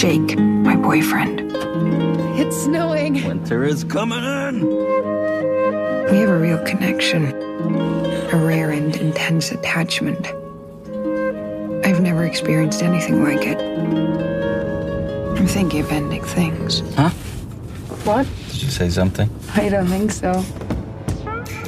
[0.00, 1.52] Jake, my boyfriend.
[2.40, 3.22] It's snowing.
[3.22, 4.66] Winter is coming in.
[4.66, 10.28] We have a real connection, a rare and intense attachment.
[11.84, 13.58] I've never experienced anything like it.
[15.38, 16.80] I'm thinking of ending things.
[16.94, 17.10] Huh?
[18.04, 18.26] What?
[18.52, 19.28] Did you say something?
[19.54, 20.42] I don't think so.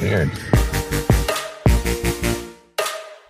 [0.01, 0.31] Weird.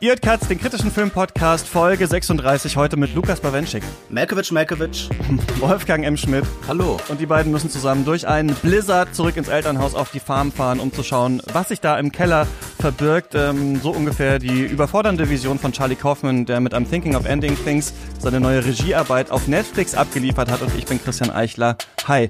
[0.04, 5.08] Ihr hört Katz, den kritischen Filmpodcast, Folge 36, heute mit Lukas Bawenschik, Malkovich, Malkovich.
[5.60, 6.18] Wolfgang M.
[6.18, 7.00] Schmidt Hallo.
[7.08, 10.82] und die beiden müssen zusammen durch einen Blizzard zurück ins Elternhaus auf die Farm fahren,
[10.82, 12.48] um zu schauen, was sich da im Keller
[12.80, 13.34] verbirgt.
[13.34, 17.56] Ähm, so ungefähr die überfordernde Vision von Charlie Kaufman, der mit I'm Thinking of Ending
[17.64, 21.78] Things seine neue Regiearbeit auf Netflix abgeliefert hat und ich bin Christian Eichler.
[22.10, 22.30] Hi.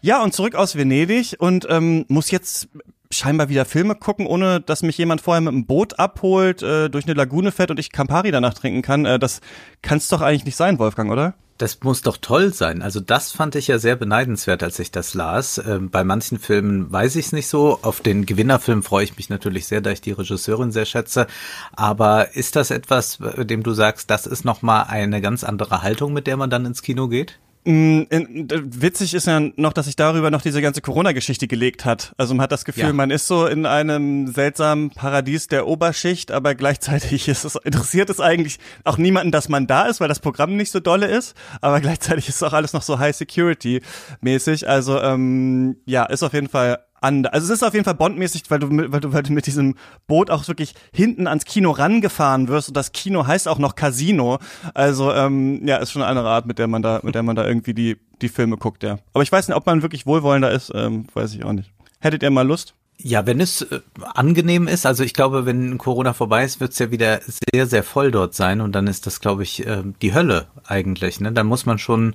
[0.00, 2.66] Ja, und zurück aus Venedig und ähm, muss jetzt
[3.12, 7.04] scheinbar wieder Filme gucken, ohne dass mich jemand vorher mit einem Boot abholt, äh, durch
[7.06, 9.04] eine Lagune fährt und ich Campari danach trinken kann.
[9.04, 9.40] Äh, das
[9.82, 11.34] kann's doch eigentlich nicht sein, Wolfgang, oder?
[11.58, 12.80] Das muss doch toll sein.
[12.80, 15.58] Also das fand ich ja sehr beneidenswert, als ich das las.
[15.58, 17.80] Ähm, bei manchen Filmen weiß ich es nicht so.
[17.82, 21.26] Auf den Gewinnerfilm freue ich mich natürlich sehr, da ich die Regisseurin sehr schätze.
[21.72, 26.14] Aber ist das etwas, bei dem du sagst, das ist nochmal eine ganz andere Haltung,
[26.14, 27.38] mit der man dann ins Kino geht?
[27.64, 32.14] Mm, witzig ist ja noch, dass sich darüber noch diese ganze Corona-Geschichte gelegt hat.
[32.16, 32.92] Also man hat das Gefühl, Ja.
[32.94, 38.18] man ist so in einem seltsamen Paradies der Oberschicht, aber gleichzeitig ist es, interessiert es
[38.18, 41.80] eigentlich auch niemanden, dass man da ist, weil das Programm nicht so dolle ist, aber
[41.82, 43.82] gleichzeitig ist auch alles noch so High Security
[44.22, 44.66] mäßig.
[44.66, 47.32] Also ähm, ja, ist auf jeden Fall anders.
[47.32, 49.46] Also es ist auf jeden Fall bondmäßig, weil du, mit- weil du, weil du mit
[49.46, 49.74] diesem
[50.06, 54.38] Boot auch wirklich hinten ans Kino rangefahren wirst und das Kino heißt auch noch Casino.
[54.74, 57.36] Also ähm, ja, ist schon eine andere Art, mit der man da, mit der man
[57.36, 58.98] da irgendwie die die Filme guckt, ja.
[59.14, 61.70] Aber ich weiß nicht, ob man wirklich wohlwollender ist, ähm, weiß ich auch nicht.
[62.00, 62.74] Hättet ihr mal Lust?
[63.02, 63.80] Ja, wenn es äh,
[64.14, 67.20] angenehm ist, also ich glaube, wenn Corona vorbei ist, wird es ja wieder
[67.54, 71.18] sehr, sehr voll dort sein und dann ist das, glaube ich, äh, die Hölle eigentlich.
[71.18, 71.32] Ne?
[71.32, 72.14] Dann muss man schon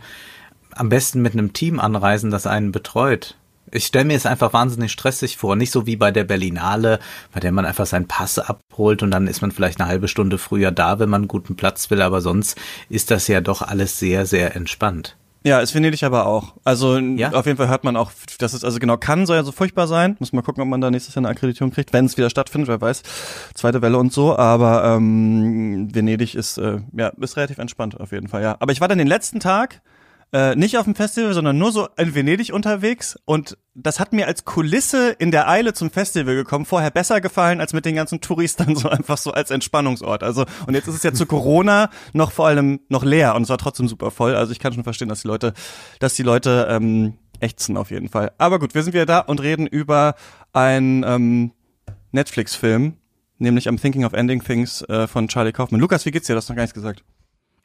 [0.75, 3.35] am besten mit einem Team anreisen, das einen betreut.
[3.75, 6.99] Ich stelle mir es einfach wahnsinnig stressig vor, nicht so wie bei der Berlinale,
[7.33, 10.37] bei der man einfach seinen Pass abholt und dann ist man vielleicht eine halbe Stunde
[10.37, 12.57] früher da, wenn man einen guten Platz will, aber sonst
[12.89, 15.17] ist das ja doch alles sehr, sehr entspannt.
[15.43, 16.55] Ja, ist Venedig aber auch.
[16.63, 17.31] Also Ja?
[17.33, 19.85] auf jeden Fall hört man auch, dass es also genau kann, soll ja so furchtbar
[19.87, 20.15] sein.
[20.19, 22.67] Muss mal gucken, ob man da nächstes Jahr eine Akkreditierung kriegt, wenn es wieder stattfindet,
[22.67, 23.03] wer weiß.
[23.53, 24.35] Zweite Welle und so.
[24.35, 28.41] Aber ähm, Venedig ist äh, ja ist relativ entspannt auf jeden Fall.
[28.41, 29.81] Ja, aber ich war dann den letzten Tag
[30.31, 34.27] äh, nicht auf dem Festival, sondern nur so in Venedig unterwegs und das hat mir
[34.27, 38.21] als Kulisse in der Eile zum Festival gekommen vorher besser gefallen als mit den ganzen
[38.21, 40.23] Touristen so einfach so als Entspannungsort.
[40.23, 43.49] Also und jetzt ist es ja zu Corona noch vor allem noch leer und es
[43.49, 44.35] war trotzdem super voll.
[44.35, 45.53] Also ich kann schon verstehen, dass die Leute,
[45.99, 48.31] dass die Leute ähm, ächzen auf jeden Fall.
[48.37, 50.15] Aber gut, wir sind wieder da und reden über
[50.53, 51.51] ein ähm,
[52.11, 52.93] Netflix-Film,
[53.37, 55.81] nämlich I'm Thinking of Ending Things äh, von Charlie Kaufman.
[55.81, 56.35] Lukas, wie geht's dir?
[56.35, 57.03] Das hast du noch gar nichts gesagt.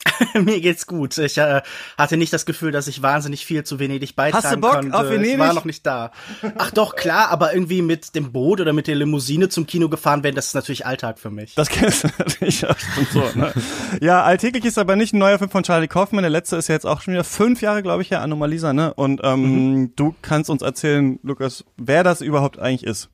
[0.34, 1.18] Mir geht's gut.
[1.18, 1.60] Ich äh,
[1.98, 4.96] hatte nicht das Gefühl, dass ich wahnsinnig viel zu Venedig beitragen Hast du Bock konnte.
[4.96, 5.34] auf Venedig?
[5.34, 6.10] Ich war noch nicht da.
[6.56, 10.22] Ach doch, klar, aber irgendwie mit dem Boot oder mit der Limousine zum Kino gefahren
[10.22, 11.54] werden, das ist natürlich Alltag für mich.
[11.54, 13.52] Das kennst du natürlich auch schon so, ne?
[14.00, 16.22] Ja, alltäglich ist aber nicht ein neuer Film von Charlie Kaufman.
[16.22, 18.94] Der letzte ist ja jetzt auch schon wieder fünf Jahre, glaube ich, ja, Anomalisa, ne?
[18.94, 23.10] Und ähm, du kannst uns erzählen, Lukas, wer das überhaupt eigentlich ist.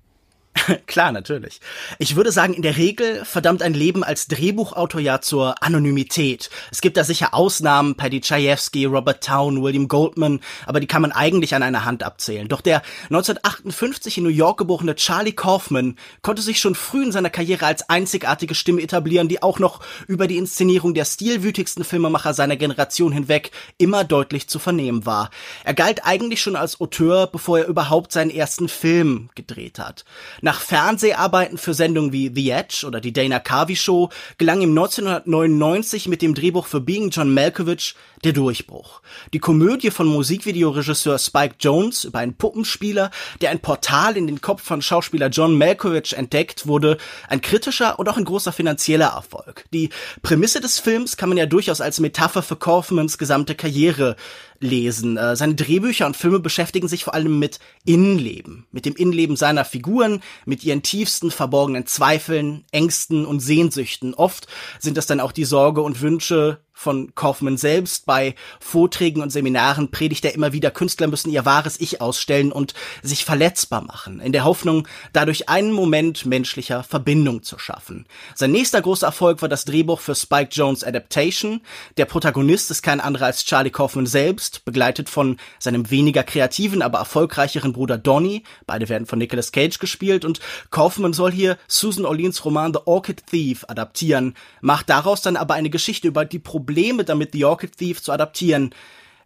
[0.87, 1.61] Klar, natürlich.
[1.99, 6.51] Ich würde sagen, in der Regel verdammt ein Leben als Drehbuchautor ja zur Anonymität.
[6.71, 11.13] Es gibt da sicher Ausnahmen, Paddy Chayefsky, Robert Town, William Goldman, aber die kann man
[11.13, 12.49] eigentlich an einer Hand abzählen.
[12.49, 17.31] Doch der 1958 in New York geborene Charlie Kaufman konnte sich schon früh in seiner
[17.31, 22.57] Karriere als einzigartige Stimme etablieren, die auch noch über die Inszenierung der stilwütigsten Filmemacher seiner
[22.57, 25.31] Generation hinweg immer deutlich zu vernehmen war.
[25.65, 30.05] Er galt eigentlich schon als Auteur, bevor er überhaupt seinen ersten Film gedreht hat.
[30.47, 36.07] Nach Fernseharbeiten für Sendungen wie The Edge oder die Dana Carvey Show gelang ihm 1999
[36.07, 39.03] mit dem Drehbuch für Being John Malkovich der Durchbruch.
[39.33, 44.63] Die Komödie von Musikvideoregisseur Spike Jones über einen Puppenspieler, der ein Portal in den Kopf
[44.63, 46.99] von Schauspieler John Malkovich entdeckt, wurde
[47.29, 49.65] ein kritischer und auch ein großer finanzieller Erfolg.
[49.73, 49.91] Die
[50.23, 54.17] Prämisse des Films kann man ja durchaus als Metapher für Kaufmans gesamte Karriere
[54.59, 55.17] lesen.
[55.17, 59.65] Äh, Seine Drehbücher und Filme beschäftigen sich vor allem mit Innenleben, mit dem Innenleben seiner
[59.65, 64.15] Figuren, mit ihren tiefsten verborgenen Zweifeln, Ängsten und Sehnsüchten.
[64.15, 64.49] Oft
[64.81, 68.05] sind das dann auch die Sorge und Wünsche von Kaufman selbst.
[68.05, 72.75] Bei Vorträgen und Seminaren predigt er immer wieder, Künstler müssen ihr wahres Ich ausstellen und
[73.03, 78.07] sich verletzbar machen, in der Hoffnung, dadurch einen Moment menschlicher Verbindung zu schaffen.
[78.35, 81.63] Sein nächster großer Erfolg war das Drehbuch für Spike Jones Adaptation.
[81.97, 86.99] Der Protagonist ist kein anderer als Charlie Kaufman selbst, begleitet von seinem weniger kreativen, aber
[86.99, 88.43] erfolgreicheren Bruder Donny.
[88.67, 90.41] Beide werden von Nicolas Cage gespielt und
[90.71, 95.71] Kaufman soll hier Susan Orleans Roman The Orchid Thief adaptieren, macht daraus dann aber eine
[95.71, 98.75] Geschichte über die Probleme Probleme damit, The Orchid Thief zu adaptieren.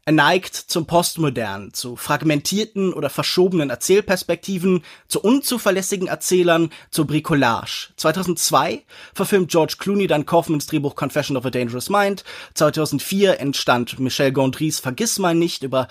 [0.04, 7.88] Er neigt zum Postmodern, zu fragmentierten oder verschobenen Erzählperspektiven, zu unzuverlässigen Erzählern, zur Bricolage.
[7.96, 8.82] 2002
[9.14, 12.25] verfilmt George Clooney dann Kaufmans Drehbuch Confession of a Dangerous Mind.
[12.54, 15.88] 2004 entstand Michel Gondrys Vergiss mal nicht über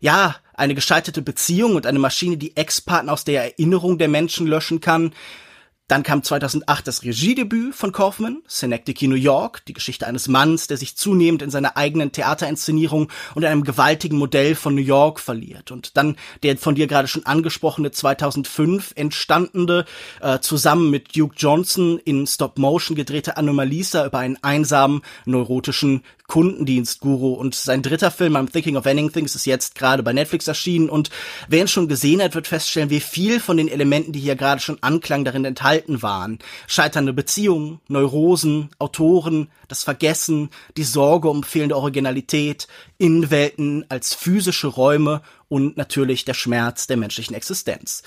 [0.00, 4.80] ja, eine gescheiterte Beziehung und eine Maschine, die Ex-Partner aus der Erinnerung der Menschen löschen
[4.80, 5.12] kann.
[5.88, 10.78] Dann kam 2008 das Regiedebüt von Kaufman, Synecdoche New York, die Geschichte eines Manns, der
[10.78, 15.70] sich zunehmend in seiner eigenen Theaterinszenierung und einem gewaltigen Modell von New York verliert.
[15.70, 19.84] Und dann der von dir gerade schon angesprochene 2005 entstandene,
[20.20, 27.34] äh, zusammen mit Duke Johnson in Stop-Motion gedrehte Anomalisa über einen einsamen, neurotischen Kundendienstguru.
[27.34, 30.88] Und sein dritter Film, I'm Thinking of Ending Things, ist jetzt gerade bei Netflix erschienen.
[30.88, 31.10] Und
[31.48, 34.60] wer ihn schon gesehen hat, wird feststellen, wie viel von den Elementen, die hier gerade
[34.60, 36.38] schon Anklang darin enthalten waren.
[36.66, 42.68] Scheiternde Beziehungen, Neurosen, Autoren, das Vergessen, die Sorge um fehlende Originalität,
[42.98, 48.02] Innenwelten als physische Räume und natürlich der Schmerz der menschlichen Existenz.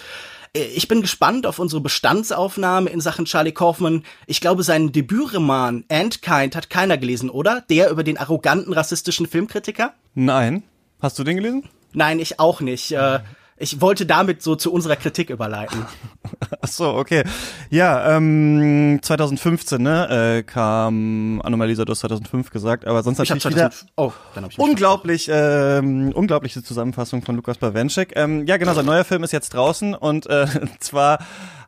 [0.54, 4.04] Äh, ich bin gespannt auf unsere Bestandsaufnahme in Sachen Charlie Kaufman.
[4.28, 7.62] Ich glaube, seinen Debütroman Antkind hat keiner gelesen, oder?
[7.70, 9.94] Der über den arroganten rassistischen Filmkritiker?
[10.14, 10.64] Nein.
[11.02, 11.70] Hast du den gelesen?
[11.94, 12.92] Nein, ich auch nicht.
[12.92, 13.20] Äh,
[13.60, 15.86] ich wollte damit so zu unserer Kritik überleiten.
[16.62, 17.24] Ach so, okay.
[17.70, 23.44] Ja, ähm, 2015 ne, äh, kam Anomalisa, du hast 2005 gesagt, aber sonst ich natürlich
[23.44, 28.14] 2005, wieder oh, dann hab ich unglaublich, ähm, unglaubliche Zusammenfassung von Lukas Bawenschek.
[28.16, 30.48] Ähm, ja, genau, sein neuer Film ist jetzt draußen und äh,
[30.80, 31.20] zwar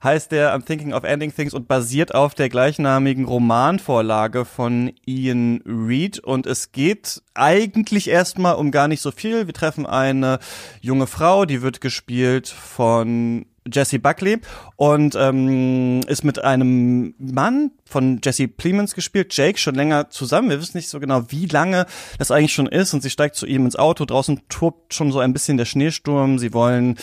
[0.03, 5.61] heißt der I'm Thinking of Ending Things und basiert auf der gleichnamigen Romanvorlage von Ian
[5.65, 9.47] Reed und es geht eigentlich erstmal um gar nicht so viel.
[9.47, 10.39] Wir treffen eine
[10.81, 14.39] junge Frau, die wird gespielt von Jesse Buckley
[14.75, 20.49] und ähm, ist mit einem Mann von Jesse Plemons gespielt, Jake, schon länger zusammen.
[20.49, 21.85] Wir wissen nicht so genau, wie lange
[22.17, 24.05] das eigentlich schon ist und sie steigt zu ihm ins Auto.
[24.05, 26.39] Draußen tobt schon so ein bisschen der Schneesturm.
[26.39, 26.97] Sie wollen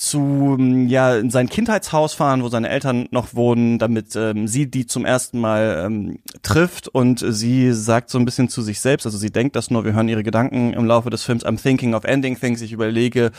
[0.00, 0.56] zu
[0.86, 5.04] ja in sein Kindheitshaus fahren, wo seine Eltern noch wohnen, damit ähm, sie die zum
[5.04, 6.88] ersten Mal ähm, trifft.
[6.88, 9.92] Und sie sagt so ein bisschen zu sich selbst, also sie denkt das nur, wir
[9.92, 13.30] hören ihre Gedanken im Laufe des Films, I'm thinking of ending things, ich überlege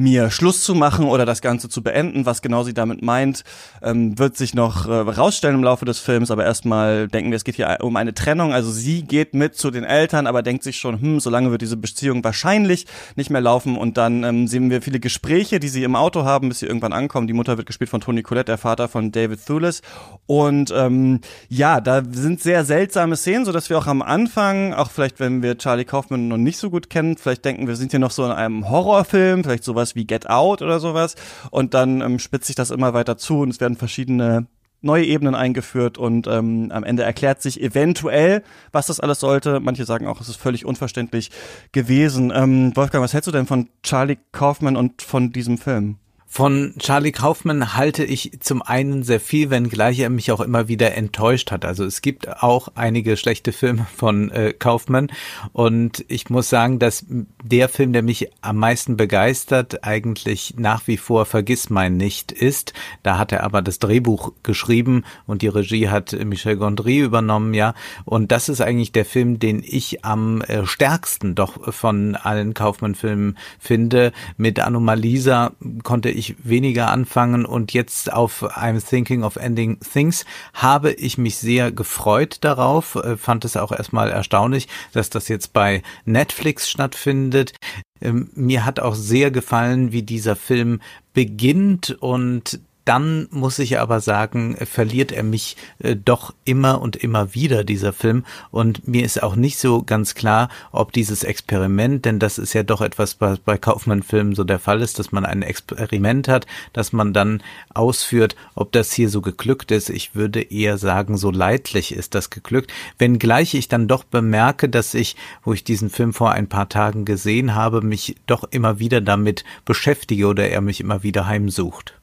[0.00, 2.24] mir Schluss zu machen oder das Ganze zu beenden.
[2.26, 3.44] Was genau sie damit meint,
[3.82, 6.30] ähm, wird sich noch äh, rausstellen im Laufe des Films.
[6.30, 8.52] Aber erstmal denken wir, es geht hier um eine Trennung.
[8.52, 11.76] Also sie geht mit zu den Eltern, aber denkt sich schon, hm, solange wird diese
[11.76, 13.76] Beziehung wahrscheinlich nicht mehr laufen.
[13.76, 16.94] Und dann ähm, sehen wir viele Gespräche, die sie im Auto haben, bis sie irgendwann
[16.94, 17.26] ankommen.
[17.26, 19.82] Die Mutter wird gespielt von Tony Collette, der Vater von David Thewlis.
[20.26, 24.90] Und ähm, ja, da sind sehr seltsame Szenen, so dass wir auch am Anfang, auch
[24.90, 28.00] vielleicht wenn wir Charlie Kaufman noch nicht so gut kennen, vielleicht denken, wir sind hier
[28.00, 31.14] noch so in einem Horrorfilm, vielleicht sowas sowas wie Get Out oder sowas.
[31.50, 34.46] Und dann ähm, spitzt sich das immer weiter zu und es werden verschiedene
[34.82, 38.42] neue Ebenen eingeführt und ähm, am Ende erklärt sich eventuell,
[38.72, 39.60] was das alles sollte.
[39.60, 41.30] Manche sagen auch, es ist völlig unverständlich
[41.72, 42.32] gewesen.
[42.34, 45.98] Ähm, Wolfgang, was hältst du denn von Charlie Kaufman und von diesem Film?
[46.32, 50.94] Von Charlie Kaufman halte ich zum einen sehr viel, wenngleich er mich auch immer wieder
[50.94, 51.64] enttäuscht hat.
[51.64, 55.08] Also es gibt auch einige schlechte Filme von äh, Kaufman
[55.52, 57.04] und ich muss sagen, dass
[57.42, 62.74] der Film, der mich am meisten begeistert, eigentlich nach wie vor Vergiss mein nicht ist.
[63.02, 67.74] Da hat er aber das Drehbuch geschrieben und die Regie hat Michel Gondry übernommen, ja.
[68.04, 73.36] Und das ist eigentlich der Film, den ich am äh, stärksten doch von allen Kaufman-Filmen
[73.58, 74.12] finde.
[74.36, 80.24] Mit Anomalisa konnte ich ich weniger anfangen und jetzt auf I'm Thinking of Ending Things
[80.54, 85.52] habe ich mich sehr gefreut darauf, äh, fand es auch erstmal erstaunlich, dass das jetzt
[85.52, 87.54] bei Netflix stattfindet.
[88.00, 90.80] Ähm, mir hat auch sehr gefallen, wie dieser Film
[91.12, 97.36] beginnt und dann muss ich aber sagen, verliert er mich äh, doch immer und immer
[97.36, 98.24] wieder, dieser Film.
[98.50, 102.64] Und mir ist auch nicht so ganz klar, ob dieses Experiment, denn das ist ja
[102.64, 106.92] doch etwas, was bei Kaufmann-Filmen so der Fall ist, dass man ein Experiment hat, dass
[106.92, 109.88] man dann ausführt, ob das hier so geglückt ist.
[109.88, 112.72] Ich würde eher sagen, so leidlich ist das geglückt.
[112.98, 117.04] Wenngleich ich dann doch bemerke, dass ich, wo ich diesen Film vor ein paar Tagen
[117.04, 121.99] gesehen habe, mich doch immer wieder damit beschäftige oder er mich immer wieder heimsucht.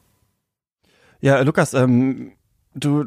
[1.20, 2.32] Ja, Lukas, ähm,
[2.74, 3.06] du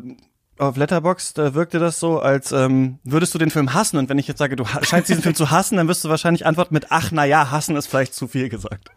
[0.58, 3.98] auf Letterboxd da wirkte das so, als ähm, würdest du den Film hassen.
[3.98, 6.46] Und wenn ich jetzt sage, du scheinst diesen Film zu hassen, dann wirst du wahrscheinlich
[6.46, 8.91] antworten mit, ach, na ja, hassen ist vielleicht zu viel gesagt.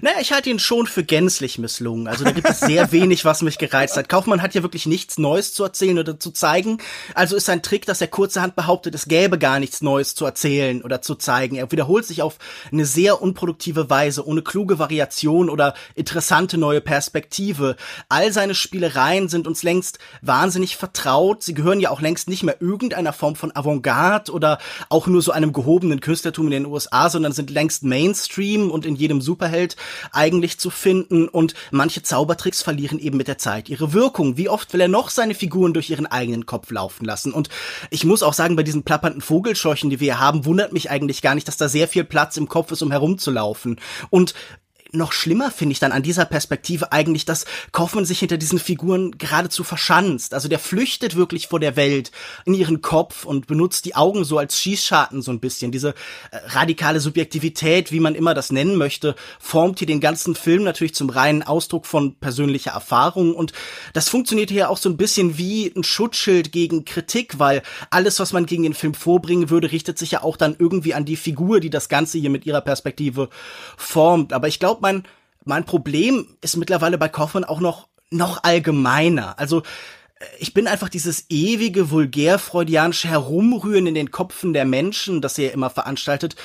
[0.00, 2.08] Naja, ich halte ihn schon für gänzlich misslungen.
[2.08, 4.08] Also da gibt es sehr wenig, was mich gereizt hat.
[4.08, 6.78] Kaufmann hat ja wirklich nichts Neues zu erzählen oder zu zeigen.
[7.14, 10.82] Also ist sein Trick, dass er kurzerhand behauptet, es gäbe gar nichts Neues zu erzählen
[10.82, 11.56] oder zu zeigen.
[11.56, 12.38] Er wiederholt sich auf
[12.72, 17.76] eine sehr unproduktive Weise, ohne kluge Variation oder interessante neue Perspektive.
[18.08, 21.42] All seine Spielereien sind uns längst wahnsinnig vertraut.
[21.42, 25.32] Sie gehören ja auch längst nicht mehr irgendeiner Form von Avantgarde oder auch nur so
[25.32, 29.76] einem gehobenen Künstlertum in den USA, sondern sind längst Mainstream und in jedem Superheld
[30.12, 34.36] eigentlich zu finden und manche Zaubertricks verlieren eben mit der Zeit ihre Wirkung.
[34.36, 37.32] Wie oft will er noch seine Figuren durch ihren eigenen Kopf laufen lassen?
[37.32, 37.48] Und
[37.90, 41.34] ich muss auch sagen, bei diesen plappernden Vogelscheuchen, die wir haben, wundert mich eigentlich gar
[41.34, 43.80] nicht, dass da sehr viel Platz im Kopf ist, um herumzulaufen.
[44.10, 44.34] Und
[44.92, 49.16] noch schlimmer finde ich dann an dieser Perspektive eigentlich, dass Kaufmann sich hinter diesen Figuren
[49.18, 50.34] geradezu verschanzt.
[50.34, 52.10] Also der flüchtet wirklich vor der Welt
[52.44, 55.72] in ihren Kopf und benutzt die Augen so als Schießscharten so ein bisschen.
[55.72, 55.90] Diese
[56.30, 60.94] äh, radikale Subjektivität, wie man immer das nennen möchte, formt hier den ganzen Film natürlich
[60.94, 63.52] zum reinen Ausdruck von persönlicher Erfahrung und
[63.92, 68.32] das funktioniert hier auch so ein bisschen wie ein Schutzschild gegen Kritik, weil alles, was
[68.32, 71.60] man gegen den Film vorbringen würde, richtet sich ja auch dann irgendwie an die Figur,
[71.60, 73.28] die das Ganze hier mit ihrer Perspektive
[73.76, 74.32] formt.
[74.32, 75.04] Aber ich glaube, mein,
[75.44, 79.38] mein Problem ist mittlerweile bei Kaufmann auch noch, noch allgemeiner.
[79.38, 79.62] Also,
[80.38, 85.70] ich bin einfach dieses ewige, vulgär-freudianische Herumrühren in den Kopfen der Menschen, das er immer
[85.70, 86.36] veranstaltet,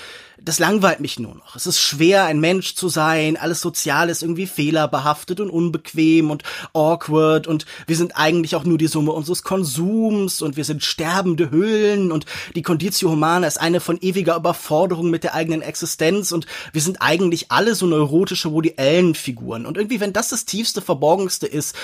[0.42, 1.56] das langweilt mich nur noch.
[1.56, 6.44] Es ist schwer, ein Mensch zu sein, alles Sozial ist irgendwie fehlerbehaftet und unbequem und
[6.74, 7.48] awkward.
[7.48, 10.42] Und wir sind eigentlich auch nur die Summe unseres Konsums.
[10.42, 12.12] Und wir sind sterbende Hüllen.
[12.12, 12.26] Und
[12.56, 16.32] die Conditio Humana ist eine von ewiger Überforderung mit der eigenen Existenz.
[16.32, 19.66] Und wir sind eigentlich alle so neurotische Woody Allen-Figuren.
[19.66, 21.76] Und irgendwie, wenn das das tiefste, verborgenste ist,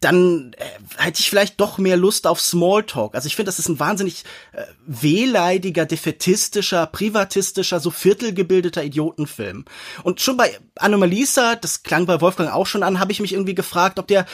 [0.00, 0.64] dann äh,
[0.96, 3.14] hätte ich vielleicht doch mehr Lust auf Smalltalk.
[3.14, 9.64] Also ich finde, das ist ein wahnsinnig äh, wehleidiger, defetistischer, privatistischer, so viertelgebildeter Idiotenfilm.
[10.04, 13.56] Und schon bei Anomalisa, das klang bei Wolfgang auch schon an, habe ich mich irgendwie
[13.56, 14.26] gefragt, ob der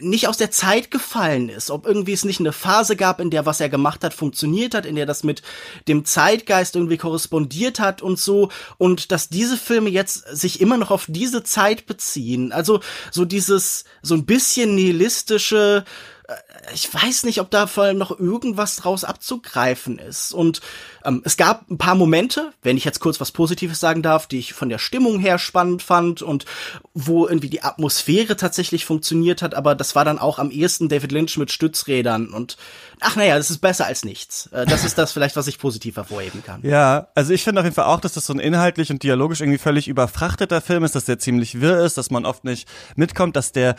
[0.00, 3.46] nicht aus der Zeit gefallen ist, ob irgendwie es nicht eine Phase gab, in der
[3.46, 5.42] was er gemacht hat funktioniert hat, in der das mit
[5.88, 10.90] dem Zeitgeist irgendwie korrespondiert hat und so und dass diese Filme jetzt sich immer noch
[10.90, 12.52] auf diese Zeit beziehen.
[12.52, 15.84] Also so dieses so ein bisschen nihilistische
[16.28, 16.34] äh,
[16.74, 20.34] ich weiß nicht, ob da vor allem noch irgendwas draus abzugreifen ist.
[20.34, 20.60] Und
[21.02, 24.38] ähm, es gab ein paar Momente, wenn ich jetzt kurz was Positives sagen darf, die
[24.38, 26.44] ich von der Stimmung her spannend fand und
[26.92, 31.12] wo irgendwie die Atmosphäre tatsächlich funktioniert hat, aber das war dann auch am ehesten David
[31.12, 32.58] Lynch mit Stützrädern und
[33.00, 34.48] ach naja, das ist besser als nichts.
[34.48, 36.60] Äh, das ist das vielleicht, was ich positiv hervorheben kann.
[36.62, 39.40] Ja, also ich finde auf jeden Fall auch, dass das so ein inhaltlich und dialogisch
[39.40, 43.36] irgendwie völlig überfrachteter Film ist, dass der ziemlich wirr ist, dass man oft nicht mitkommt,
[43.36, 43.76] dass der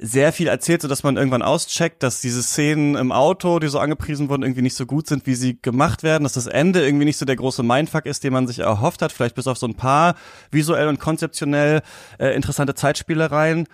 [0.00, 3.78] sehr viel erzählt, so dass man irgendwann auscheckt, dass diese Szenen im Auto, die so
[3.78, 7.04] angepriesen wurden, irgendwie nicht so gut sind, wie sie gemacht werden, dass das Ende irgendwie
[7.04, 9.66] nicht so der große Mindfuck ist, den man sich erhofft hat, vielleicht bis auf so
[9.66, 10.14] ein paar
[10.50, 11.82] visuell und konzeptionell
[12.18, 13.66] äh, interessante Zeitspielereien.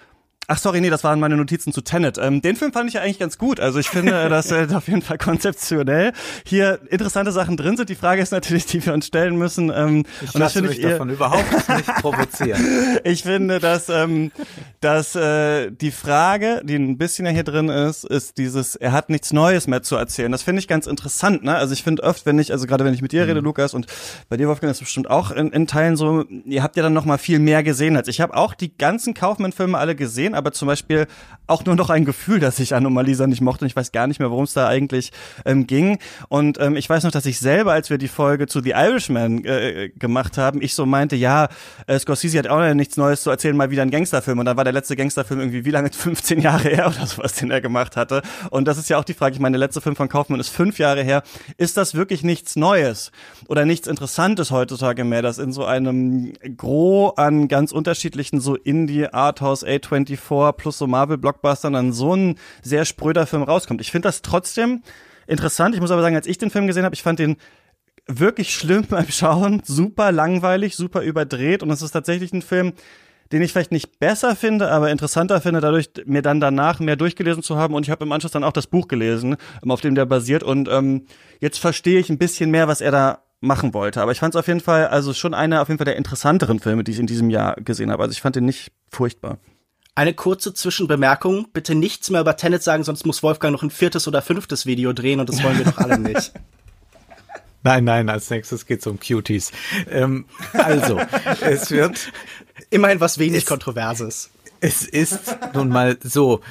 [0.48, 2.18] Ach sorry, nee, das waren meine Notizen zu Tenet.
[2.18, 3.58] Ähm, den Film fand ich ja eigentlich ganz gut.
[3.58, 6.12] Also ich finde, dass äh, auf jeden Fall konzeptionell
[6.46, 7.88] hier interessante Sachen drin sind.
[7.88, 9.72] Die Frage ist natürlich, die wir uns stellen müssen.
[9.74, 12.60] Ähm, ich und das finde ich davon überhaupt nicht provozieren.
[13.02, 14.30] ich finde, dass, ähm,
[14.80, 19.10] dass äh, die Frage, die ein bisschen ja hier drin ist, ist dieses, er hat
[19.10, 20.30] nichts Neues mehr zu erzählen.
[20.30, 21.42] Das finde ich ganz interessant.
[21.42, 21.56] Ne?
[21.56, 23.30] Also ich finde oft, wenn ich, also gerade wenn ich mit dir mhm.
[23.30, 23.86] rede, Lukas, und
[24.28, 27.04] bei dir, Wolfgang, ist bestimmt auch in, in Teilen so, ihr habt ja dann noch
[27.04, 28.20] mal viel mehr gesehen als ich.
[28.20, 31.06] habe auch die ganzen Kaufmann-Filme alle gesehen aber zum Beispiel
[31.46, 34.18] auch nur noch ein Gefühl, dass ich Anomalisa nicht mochte und ich weiß gar nicht
[34.18, 35.12] mehr, worum es da eigentlich
[35.44, 35.98] ähm, ging.
[36.28, 39.44] Und ähm, ich weiß noch, dass ich selber, als wir die Folge zu The Irishman
[39.44, 41.48] äh, gemacht haben, ich so meinte, ja,
[41.86, 44.38] äh, Scorsese hat auch noch nichts Neues zu erzählen, mal wieder ein Gangsterfilm.
[44.38, 45.90] Und dann war der letzte Gangsterfilm irgendwie wie lange?
[45.96, 48.22] 15 Jahre her oder sowas, den er gemacht hatte.
[48.50, 50.48] Und das ist ja auch die Frage, ich meine, der letzte Film von Kaufmann ist
[50.48, 51.22] fünf Jahre her.
[51.56, 53.10] Ist das wirklich nichts Neues
[53.48, 59.08] oder nichts Interessantes heutzutage mehr, dass in so einem Gros an ganz unterschiedlichen so Indie,
[59.08, 60.16] Arthouse, A24
[60.56, 63.80] plus so Marvel-Blockbustern dann so ein sehr spröder Film rauskommt.
[63.80, 64.82] Ich finde das trotzdem
[65.26, 65.74] interessant.
[65.74, 67.36] Ich muss aber sagen, als ich den Film gesehen habe, ich fand den
[68.06, 72.72] wirklich schlimm beim Schauen, super langweilig, super überdreht und es ist tatsächlich ein Film,
[73.32, 77.42] den ich vielleicht nicht besser finde, aber interessanter finde, dadurch mir dann danach mehr durchgelesen
[77.42, 77.74] zu haben.
[77.74, 80.42] Und ich habe im Anschluss dann auch das Buch gelesen, ähm, auf dem der basiert.
[80.42, 81.06] Und ähm,
[81.40, 84.00] jetzt verstehe ich ein bisschen mehr, was er da machen wollte.
[84.00, 86.60] Aber ich fand es auf jeden Fall, also schon einer auf jeden Fall der interessanteren
[86.60, 88.02] Filme, die ich in diesem Jahr gesehen habe.
[88.02, 89.38] Also ich fand den nicht furchtbar.
[89.96, 91.48] Eine kurze Zwischenbemerkung.
[91.54, 94.92] Bitte nichts mehr über Tenet sagen, sonst muss Wolfgang noch ein viertes oder fünftes Video
[94.92, 96.32] drehen und das wollen wir doch alle nicht.
[97.62, 99.50] Nein, nein, als nächstes geht's um Cuties.
[99.90, 101.00] Ähm, also,
[101.40, 102.12] es wird
[102.70, 104.30] immerhin was wenig es, Kontroverses.
[104.60, 106.42] Es ist nun mal so,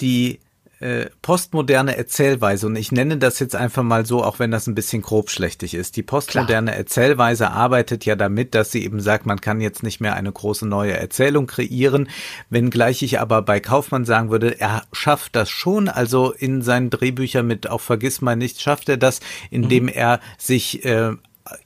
[0.00, 0.40] die
[0.80, 4.74] äh, postmoderne Erzählweise, und ich nenne das jetzt einfach mal so, auch wenn das ein
[4.74, 5.96] bisschen grobschlächtig ist.
[5.96, 6.78] Die postmoderne Klar.
[6.78, 10.66] Erzählweise arbeitet ja damit, dass sie eben sagt, man kann jetzt nicht mehr eine große
[10.66, 12.08] neue Erzählung kreieren,
[12.50, 17.46] wenngleich ich aber bei Kaufmann sagen würde, er schafft das schon, also in seinen Drehbüchern
[17.46, 19.20] mit auch Vergiss mal nicht, schafft er das,
[19.50, 19.90] indem mhm.
[19.90, 21.12] er sich äh,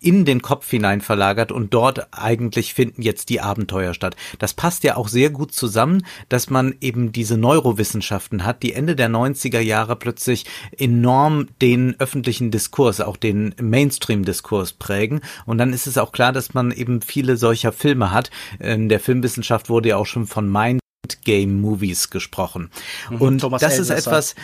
[0.01, 4.17] in den Kopf hinein verlagert und dort eigentlich finden jetzt die Abenteuer statt.
[4.39, 8.97] Das passt ja auch sehr gut zusammen, dass man eben diese Neurowissenschaften hat, die Ende
[8.97, 10.47] der 90er Jahre plötzlich
[10.77, 15.21] enorm den öffentlichen Diskurs, auch den Mainstream-Diskurs prägen.
[15.47, 18.31] Und dann ist es auch klar, dass man eben viele solcher Filme hat.
[18.59, 20.83] In der Filmwissenschaft wurde ja auch schon von Mind
[21.25, 22.71] Game Movies gesprochen.
[23.11, 23.97] Mhm, und Thomas das Elsässer.
[23.97, 24.35] ist etwas,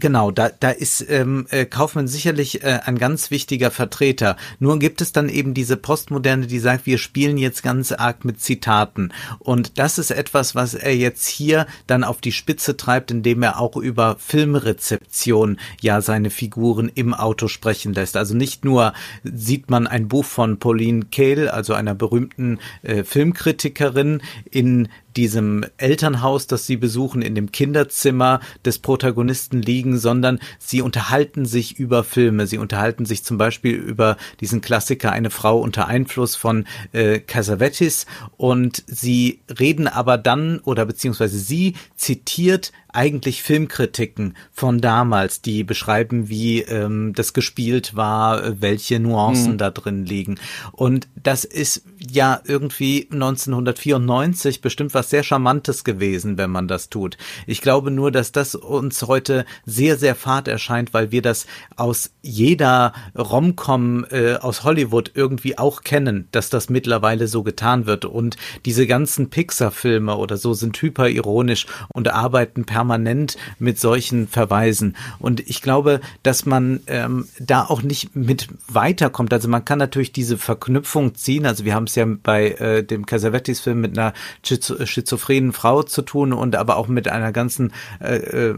[0.00, 4.36] Genau, da, da ist ähm, äh, Kaufmann sicherlich äh, ein ganz wichtiger Vertreter.
[4.60, 8.40] Nur gibt es dann eben diese Postmoderne, die sagt, wir spielen jetzt ganz arg mit
[8.40, 9.12] Zitaten.
[9.40, 13.58] Und das ist etwas, was er jetzt hier dann auf die Spitze treibt, indem er
[13.58, 18.16] auch über Filmrezeption ja seine Figuren im Auto sprechen lässt.
[18.16, 18.92] Also nicht nur
[19.24, 24.88] sieht man ein Buch von Pauline Kael, also einer berühmten äh, Filmkritikerin, in
[25.18, 31.78] diesem Elternhaus, das sie besuchen, in dem Kinderzimmer des Protagonisten liegen, sondern sie unterhalten sich
[31.78, 32.46] über Filme.
[32.46, 38.06] Sie unterhalten sich zum Beispiel über diesen Klassiker Eine Frau unter Einfluss von äh, Casavetes
[38.36, 46.28] und sie reden aber dann oder beziehungsweise sie zitiert eigentlich Filmkritiken von damals, die beschreiben,
[46.28, 49.58] wie ähm, das gespielt war, welche Nuancen mhm.
[49.58, 50.40] da drin liegen.
[50.72, 57.16] Und das ist ja irgendwie 1994 bestimmt was sehr Charmantes gewesen, wenn man das tut.
[57.46, 62.10] Ich glaube nur, dass das uns heute sehr, sehr fad erscheint, weil wir das aus
[62.20, 68.06] jeder Romcom äh, aus Hollywood irgendwie auch kennen, dass das mittlerweile so getan wird.
[68.06, 74.96] Und diese ganzen Pixar-Filme oder so sind hyperironisch und arbeiten per permanent mit solchen Verweisen.
[75.18, 79.32] Und ich glaube, dass man ähm, da auch nicht mit weiterkommt.
[79.34, 81.44] Also man kann natürlich diese Verknüpfung ziehen.
[81.44, 86.32] Also wir haben es ja bei äh, dem Casavettis-Film mit einer schizophrenen Frau zu tun
[86.32, 88.56] und aber auch mit einer ganzen, äh, äh,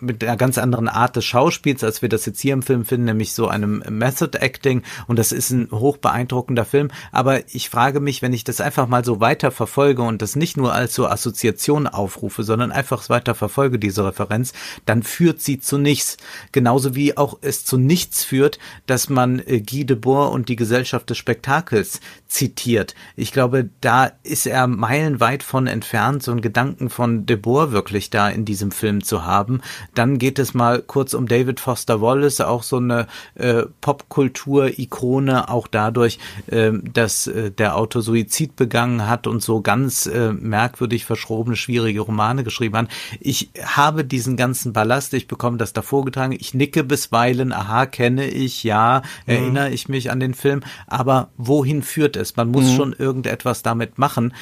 [0.00, 3.06] mit einer ganz anderen Art des Schauspiels, als wir das jetzt hier im Film finden,
[3.06, 4.82] nämlich so einem Method Acting.
[5.08, 6.88] Und das ist ein hoch beeindruckender Film.
[7.10, 10.56] Aber ich frage mich, wenn ich das einfach mal so weiter verfolge und das nicht
[10.56, 14.52] nur als so Assoziation aufrufe, sondern einfach weiter verfolge, Folge diese Referenz,
[14.86, 16.16] dann führt sie zu nichts.
[16.50, 21.08] Genauso wie auch es zu nichts führt, dass man äh, Guy Debord und die Gesellschaft
[21.08, 22.96] des Spektakels zitiert.
[23.14, 28.28] Ich glaube, da ist er meilenweit von entfernt, so einen Gedanken von Debord wirklich da
[28.28, 29.60] in diesem Film zu haben.
[29.94, 35.68] Dann geht es mal kurz um David Foster Wallace, auch so eine äh, Popkultur-Ikone, auch
[35.68, 41.54] dadurch, äh, dass äh, der Autor Suizid begangen hat und so ganz äh, merkwürdig verschrobene,
[41.54, 42.88] schwierige Romane geschrieben hat.
[43.20, 48.26] Ich habe diesen ganzen Ballast, ich bekomme das da vorgetragen, ich nicke bisweilen, aha, kenne
[48.26, 49.32] ich, ja, mhm.
[49.32, 52.36] erinnere ich mich an den Film, aber wohin führt es?
[52.36, 52.76] Man muss mhm.
[52.76, 54.34] schon irgendetwas damit machen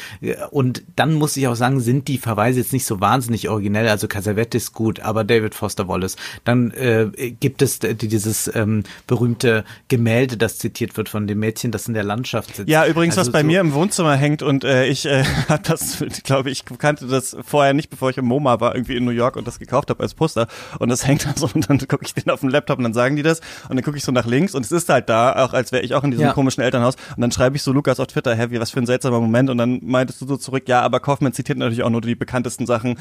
[0.50, 4.06] und dann muss ich auch sagen, sind die Verweise jetzt nicht so wahnsinnig originell, also
[4.06, 10.36] Casavette ist gut, aber David Foster Wallace, dann äh, gibt es dieses ähm, berühmte Gemälde,
[10.36, 12.68] das zitiert wird von dem Mädchen, das in der Landschaft sitzt.
[12.68, 15.62] Ja, übrigens, also was bei so mir im Wohnzimmer hängt und äh, ich äh, habe
[15.64, 19.10] das, glaube ich, kannte das vorher nicht, bevor ich im MoMA war, irgendwie in New
[19.12, 20.46] York und das gekauft habe als Poster
[20.78, 22.94] und das hängt da so und dann gucke ich den auf dem Laptop und dann
[22.94, 25.44] sagen die das und dann gucke ich so nach links und es ist halt da,
[25.44, 26.32] auch als wäre ich auch in diesem ja.
[26.32, 29.20] komischen Elternhaus und dann schreibe ich so Lukas auf Twitter, wie was für ein seltsamer
[29.20, 32.14] Moment und dann meintest du so zurück, ja, aber Kaufmann zitiert natürlich auch nur die
[32.14, 32.98] bekanntesten Sachen.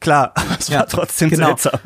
[0.00, 1.46] Klar, aber es ja, war trotzdem genau.
[1.48, 1.80] seltsam.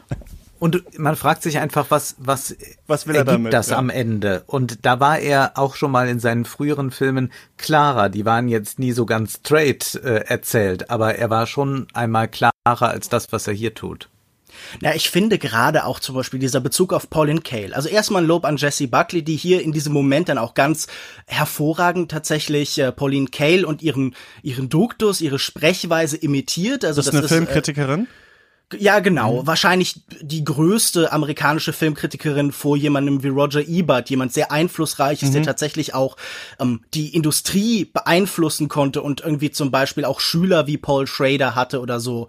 [0.58, 3.52] Und man fragt sich einfach, was, was, was will er damit?
[3.52, 3.76] das ja.
[3.76, 4.42] am Ende?
[4.46, 8.08] Und da war er auch schon mal in seinen früheren Filmen klarer.
[8.08, 12.28] Die waren jetzt nie so ganz straight äh, erzählt, aber er war schon einmal
[12.66, 14.08] klarer als das, was er hier tut.
[14.80, 17.74] Na, ich finde gerade auch zum Beispiel dieser Bezug auf Pauline Kael.
[17.74, 20.86] Also erstmal ein Lob an Jessie Buckley, die hier in diesem Moment dann auch ganz
[21.26, 26.84] hervorragend tatsächlich äh, Pauline Kael und ihren, ihren Duktus, ihre Sprechweise imitiert.
[26.84, 28.04] Also das, das ist eine ist, äh, Filmkritikerin?
[28.04, 28.25] Äh,
[28.74, 29.42] ja, genau.
[29.42, 29.46] Mhm.
[29.46, 35.34] Wahrscheinlich die größte amerikanische Filmkritikerin vor jemandem wie Roger Ebert, jemand sehr einflussreich ist, mhm.
[35.34, 36.16] der tatsächlich auch
[36.58, 41.80] ähm, die Industrie beeinflussen konnte und irgendwie zum Beispiel auch Schüler wie Paul Schrader hatte
[41.80, 42.26] oder so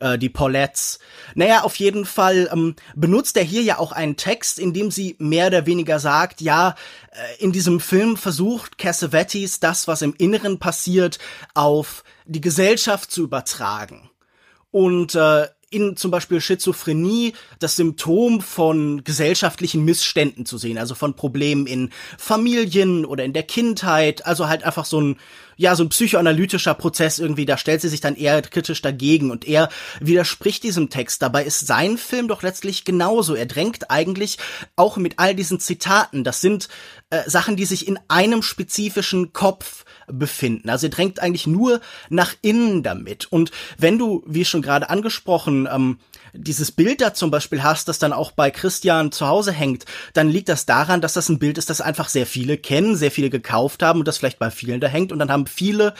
[0.00, 0.98] äh, die Paulettes.
[1.36, 5.14] Naja, auf jeden Fall ähm, benutzt er hier ja auch einen Text, in dem sie
[5.20, 6.74] mehr oder weniger sagt, ja,
[7.12, 11.20] äh, in diesem Film versucht Cassavetes das, was im Inneren passiert,
[11.54, 14.10] auf die Gesellschaft zu übertragen.
[14.70, 21.14] Und äh, in zum Beispiel Schizophrenie das Symptom von gesellschaftlichen Missständen zu sehen, also von
[21.14, 25.16] Problemen in Familien oder in der Kindheit, also halt einfach so ein
[25.60, 29.44] ja, so ein psychoanalytischer Prozess irgendwie, da stellt sie sich dann eher kritisch dagegen und
[29.46, 29.68] er
[30.00, 31.20] widerspricht diesem Text.
[31.20, 33.34] Dabei ist sein Film doch letztlich genauso.
[33.34, 34.38] Er drängt eigentlich
[34.76, 36.68] auch mit all diesen Zitaten, das sind
[37.10, 40.70] äh, Sachen, die sich in einem spezifischen Kopf befinden.
[40.70, 43.26] Also er drängt eigentlich nur nach innen damit.
[43.30, 45.98] Und wenn du, wie schon gerade angesprochen, ähm,
[46.32, 50.28] dieses Bild da zum Beispiel hast, das dann auch bei Christian zu Hause hängt, dann
[50.28, 53.30] liegt das daran, dass das ein Bild ist, das einfach sehr viele kennen, sehr viele
[53.30, 55.94] gekauft haben und das vielleicht bei vielen da hängt und dann haben viele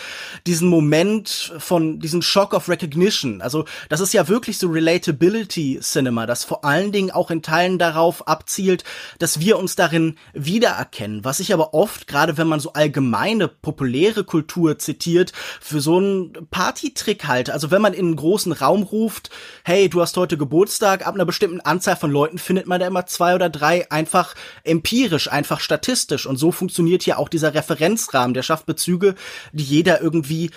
[0.47, 3.41] diesen Moment von diesem Shock of Recognition.
[3.41, 7.79] Also das ist ja wirklich so Relatability Cinema, das vor allen Dingen auch in Teilen
[7.79, 8.85] darauf abzielt,
[9.19, 11.25] dass wir uns darin wiedererkennen.
[11.25, 16.49] Was ich aber oft, gerade wenn man so allgemeine, populäre Kultur zitiert, für so einen
[16.51, 17.53] Partytrick halte.
[17.53, 19.31] Also wenn man in einen großen Raum ruft,
[19.65, 23.07] hey, du hast heute Geburtstag, ab einer bestimmten Anzahl von Leuten findet man da immer
[23.07, 26.27] zwei oder drei einfach empirisch, einfach statistisch.
[26.27, 28.35] Und so funktioniert hier auch dieser Referenzrahmen.
[28.35, 29.15] Der schafft Bezüge,
[29.53, 30.51] die jeder irgendwie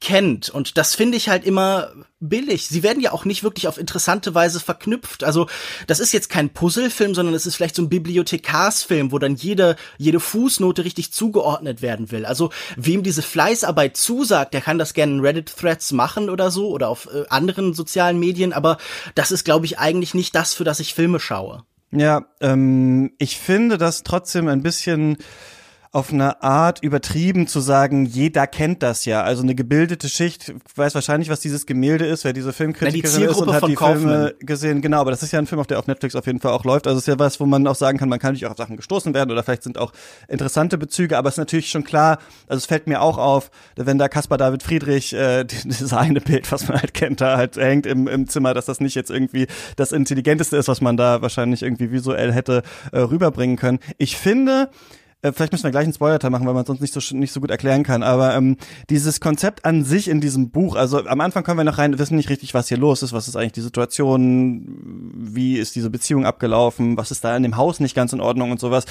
[0.00, 0.50] kennt.
[0.50, 1.92] Und das finde ich halt immer
[2.22, 2.68] billig.
[2.68, 5.24] Sie werden ja auch nicht wirklich auf interessante Weise verknüpft.
[5.24, 5.48] Also
[5.86, 9.76] das ist jetzt kein Puzzlefilm, sondern es ist vielleicht so ein Bibliothekarsfilm, wo dann jede,
[9.98, 12.24] jede Fußnote richtig zugeordnet werden will.
[12.24, 16.88] Also wem diese Fleißarbeit zusagt, der kann das gerne in Reddit-Threads machen oder so oder
[16.88, 18.78] auf äh, anderen sozialen Medien, aber
[19.14, 21.64] das ist, glaube ich, eigentlich nicht das, für das ich Filme schaue.
[21.90, 25.18] Ja, ähm, ich finde das trotzdem ein bisschen
[25.94, 29.22] auf eine Art übertrieben zu sagen, jeder kennt das ja.
[29.22, 33.36] Also eine gebildete Schicht weiß wahrscheinlich, was dieses Gemälde ist, wer diese Filmkritikerin die ist
[33.36, 34.00] und hat die Kaufman.
[34.00, 34.80] Filme gesehen.
[34.80, 36.64] Genau, aber das ist ja ein Film, auf der auf Netflix auf jeden Fall auch
[36.64, 36.86] läuft.
[36.86, 38.56] Also es ist ja was, wo man auch sagen kann, man kann nicht auch auf
[38.56, 39.92] Sachen gestoßen werden oder vielleicht sind auch
[40.28, 43.98] interessante Bezüge, aber es ist natürlich schon klar, also es fällt mir auch auf, wenn
[43.98, 47.84] da Caspar David Friedrich, äh, dieses eine Bild, was man halt kennt, da halt hängt
[47.84, 51.62] im, im Zimmer, dass das nicht jetzt irgendwie das Intelligenteste ist, was man da wahrscheinlich
[51.62, 53.78] irgendwie visuell hätte äh, rüberbringen können.
[53.98, 54.70] Ich finde,
[55.22, 57.40] äh, vielleicht müssen wir gleich einen Spoiler-Teil machen, weil man sonst nicht so nicht so
[57.40, 58.02] gut erklären kann.
[58.02, 58.56] Aber ähm,
[58.90, 62.16] dieses Konzept an sich in diesem Buch, also am Anfang kommen wir noch rein, wissen
[62.16, 66.26] nicht richtig, was hier los ist, was ist eigentlich die Situation, wie ist diese Beziehung
[66.26, 68.84] abgelaufen, was ist da in dem Haus nicht ganz in Ordnung und sowas.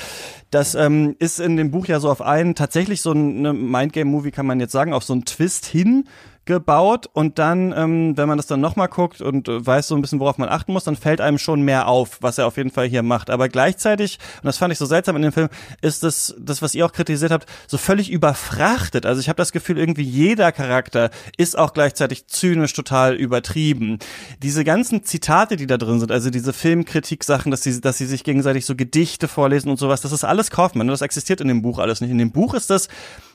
[0.49, 4.45] Das ähm, ist in dem Buch ja so auf einen tatsächlich so eine Mindgame-Movie kann
[4.45, 6.05] man jetzt sagen, auf so einen Twist hin
[6.45, 10.01] gebaut und dann, ähm, wenn man das dann nochmal guckt und äh, weiß so ein
[10.01, 12.71] bisschen, worauf man achten muss, dann fällt einem schon mehr auf, was er auf jeden
[12.71, 13.29] Fall hier macht.
[13.29, 15.49] Aber gleichzeitig, und das fand ich so seltsam in dem Film,
[15.81, 19.05] ist das, das was ihr auch kritisiert habt, so völlig überfrachtet.
[19.05, 23.99] Also ich habe das Gefühl, irgendwie jeder Charakter ist auch gleichzeitig zynisch total übertrieben.
[24.41, 28.23] Diese ganzen Zitate, die da drin sind, also diese Filmkritik-Sachen, dass sie, dass sie sich
[28.23, 30.87] gegenseitig so Gedichte vorlesen und sowas, das ist alles Kaufmann.
[30.87, 32.09] Das existiert in dem Buch alles nicht.
[32.09, 32.87] In dem Buch ist das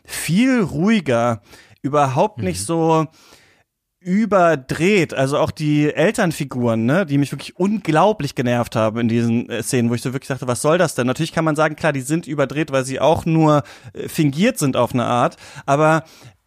[0.05, 1.41] viel ruhiger
[1.87, 2.65] überhaupt nicht mhm.
[2.65, 3.07] so
[4.01, 5.15] überdreht.
[5.15, 9.91] Also auch die Elternfiguren, ne, die mich wirklich unglaublich genervt haben in diesen äh, Szenen,
[9.91, 11.07] wo ich so wirklich dachte, was soll das denn?
[11.07, 14.77] Natürlich kann man sagen, klar, die sind überdreht, weil sie auch nur äh, fingiert sind
[14.77, 15.37] auf eine Art.
[15.67, 16.05] Aber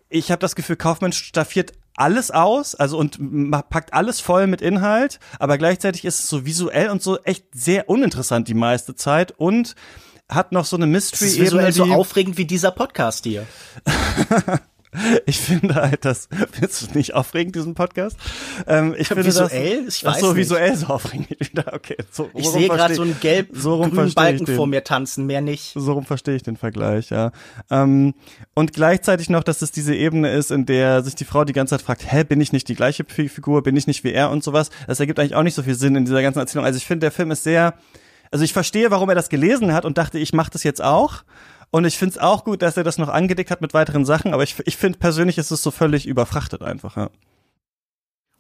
[0.09, 3.19] ich habe das Gefühl, Kaufmann staffiert alles aus, also und
[3.69, 7.89] packt alles voll mit Inhalt, aber gleichzeitig ist es so visuell und so echt sehr
[7.89, 9.75] uninteressant die meiste Zeit und
[10.29, 11.25] hat noch so eine Mystery.
[11.25, 13.45] Das ist visuell so aufregend wie dieser Podcast hier.
[15.27, 18.17] Ich finde halt, das du nicht aufregend, diesen Podcast?
[18.67, 19.85] Ähm, ich finde visuell?
[19.85, 21.29] Das, ich weiß ach so, visuell so aufregend.
[21.71, 25.73] okay, so, ich sehe gerade so einen gelb-grünen so Balken vor mir tanzen, mehr nicht.
[25.75, 27.31] So rum verstehe ich den Vergleich, ja.
[27.69, 28.15] Ähm,
[28.55, 31.75] und gleichzeitig noch, dass es diese Ebene ist, in der sich die Frau die ganze
[31.75, 34.43] Zeit fragt, hä, bin ich nicht die gleiche Figur, bin ich nicht wie er und
[34.43, 34.71] sowas.
[34.87, 36.65] Das ergibt eigentlich auch nicht so viel Sinn in dieser ganzen Erzählung.
[36.65, 37.75] Also ich finde, der Film ist sehr,
[38.31, 41.23] also ich verstehe, warum er das gelesen hat und dachte, ich mache das jetzt auch.
[41.71, 44.33] Und ich finde es auch gut, dass er das noch angedickt hat mit weiteren Sachen,
[44.33, 47.09] aber ich, ich finde persönlich ist es so völlig überfrachtet einfach, ja.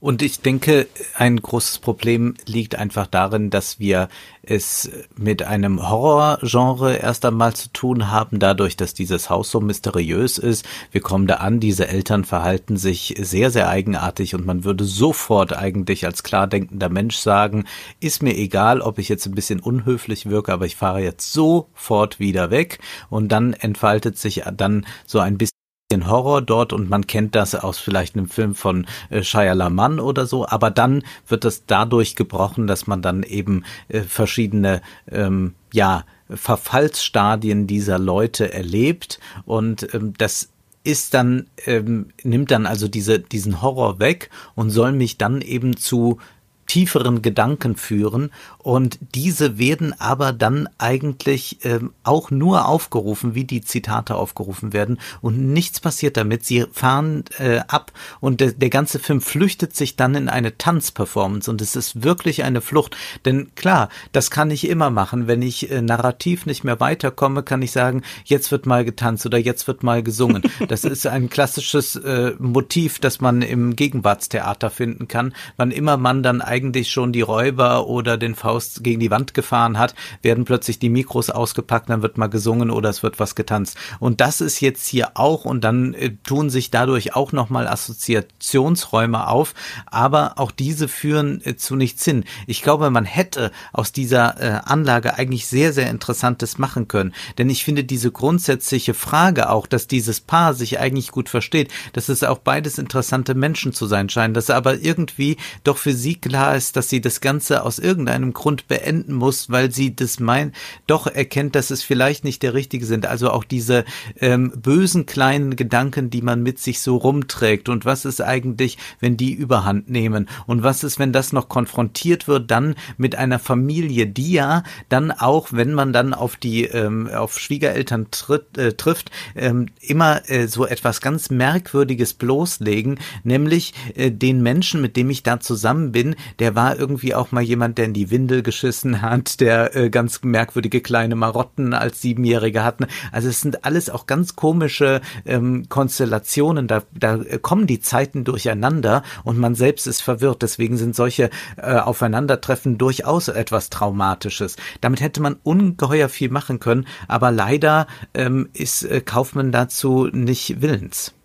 [0.01, 4.07] Und ich denke, ein großes Problem liegt einfach darin, dass wir
[4.41, 10.37] es mit einem Horrorgenre erst einmal zu tun haben, dadurch, dass dieses Haus so mysteriös
[10.37, 10.65] ist.
[10.91, 15.51] Wir kommen da an, diese Eltern verhalten sich sehr, sehr eigenartig und man würde sofort
[15.51, 17.65] eigentlich als klar denkender Mensch sagen,
[17.99, 22.19] ist mir egal, ob ich jetzt ein bisschen unhöflich wirke, aber ich fahre jetzt sofort
[22.19, 25.58] wieder weg und dann entfaltet sich dann so ein bisschen
[25.91, 29.99] den Horror dort und man kennt das aus vielleicht einem Film von äh, Shia LaMann
[29.99, 35.55] oder so, aber dann wird das dadurch gebrochen, dass man dann eben äh, verschiedene ähm,
[35.73, 40.49] ja Verfallsstadien dieser Leute erlebt und ähm, das
[40.83, 45.75] ist dann ähm, nimmt dann also diese diesen Horror weg und soll mich dann eben
[45.75, 46.19] zu
[46.67, 48.31] tieferen Gedanken führen
[48.69, 54.99] und diese werden aber dann eigentlich ähm, auch nur aufgerufen, wie die Zitate aufgerufen werden
[55.21, 56.45] und nichts passiert damit.
[56.45, 61.49] Sie fahren äh, ab und der, der ganze Film flüchtet sich dann in eine Tanzperformance
[61.49, 62.95] und es ist wirklich eine Flucht.
[63.25, 65.25] Denn klar, das kann ich immer machen.
[65.25, 69.39] Wenn ich äh, narrativ nicht mehr weiterkomme, kann ich sagen, jetzt wird mal getanzt oder
[69.39, 70.43] jetzt wird mal gesungen.
[70.67, 75.33] Das ist ein klassisches äh, Motiv, das man im Gegenwartstheater finden kann.
[75.57, 79.77] Wann immer man dann eigentlich schon die Räuber oder den Faust gegen die Wand gefahren
[79.77, 83.77] hat, werden plötzlich die Mikros ausgepackt, dann wird mal gesungen oder es wird was getanzt.
[83.99, 89.27] Und das ist jetzt hier auch und dann äh, tun sich dadurch auch nochmal Assoziationsräume
[89.27, 89.53] auf,
[89.85, 92.23] aber auch diese führen äh, zu nichts hin.
[92.47, 97.13] Ich glaube, man hätte aus dieser äh, Anlage eigentlich sehr, sehr Interessantes machen können.
[97.37, 102.09] Denn ich finde diese grundsätzliche Frage auch, dass dieses Paar sich eigentlich gut versteht, dass
[102.09, 106.55] es auch beides interessante Menschen zu sein scheinen, dass aber irgendwie doch für sie klar
[106.55, 110.55] ist, dass sie das Ganze aus irgendeinem Grund beenden muss, weil sie das meint,
[110.87, 113.05] doch erkennt, dass es vielleicht nicht der richtige sind.
[113.05, 113.83] Also auch diese
[114.21, 117.67] ähm, bösen kleinen Gedanken, die man mit sich so rumträgt.
[117.67, 120.29] Und was ist eigentlich, wenn die Überhand nehmen?
[120.47, 125.11] Und was ist, wenn das noch konfrontiert wird, dann mit einer Familie, die ja dann
[125.11, 130.47] auch, wenn man dann auf die ähm, auf Schwiegereltern tritt, äh, trifft, ähm, immer äh,
[130.47, 136.15] so etwas ganz Merkwürdiges bloßlegen, nämlich äh, den Menschen, mit dem ich da zusammen bin,
[136.39, 140.21] der war irgendwie auch mal jemand, der in die Windel geschissen hat, der äh, ganz
[140.21, 142.85] merkwürdige kleine Marotten als Siebenjährige hatten.
[143.11, 146.67] Also es sind alles auch ganz komische ähm, Konstellationen.
[146.67, 150.43] Da, da kommen die Zeiten durcheinander und man selbst ist verwirrt.
[150.43, 154.57] Deswegen sind solche äh, Aufeinandertreffen durchaus etwas Traumatisches.
[154.79, 160.61] Damit hätte man ungeheuer viel machen können, aber leider ähm, ist äh, Kaufmann dazu nicht
[160.61, 161.15] willens.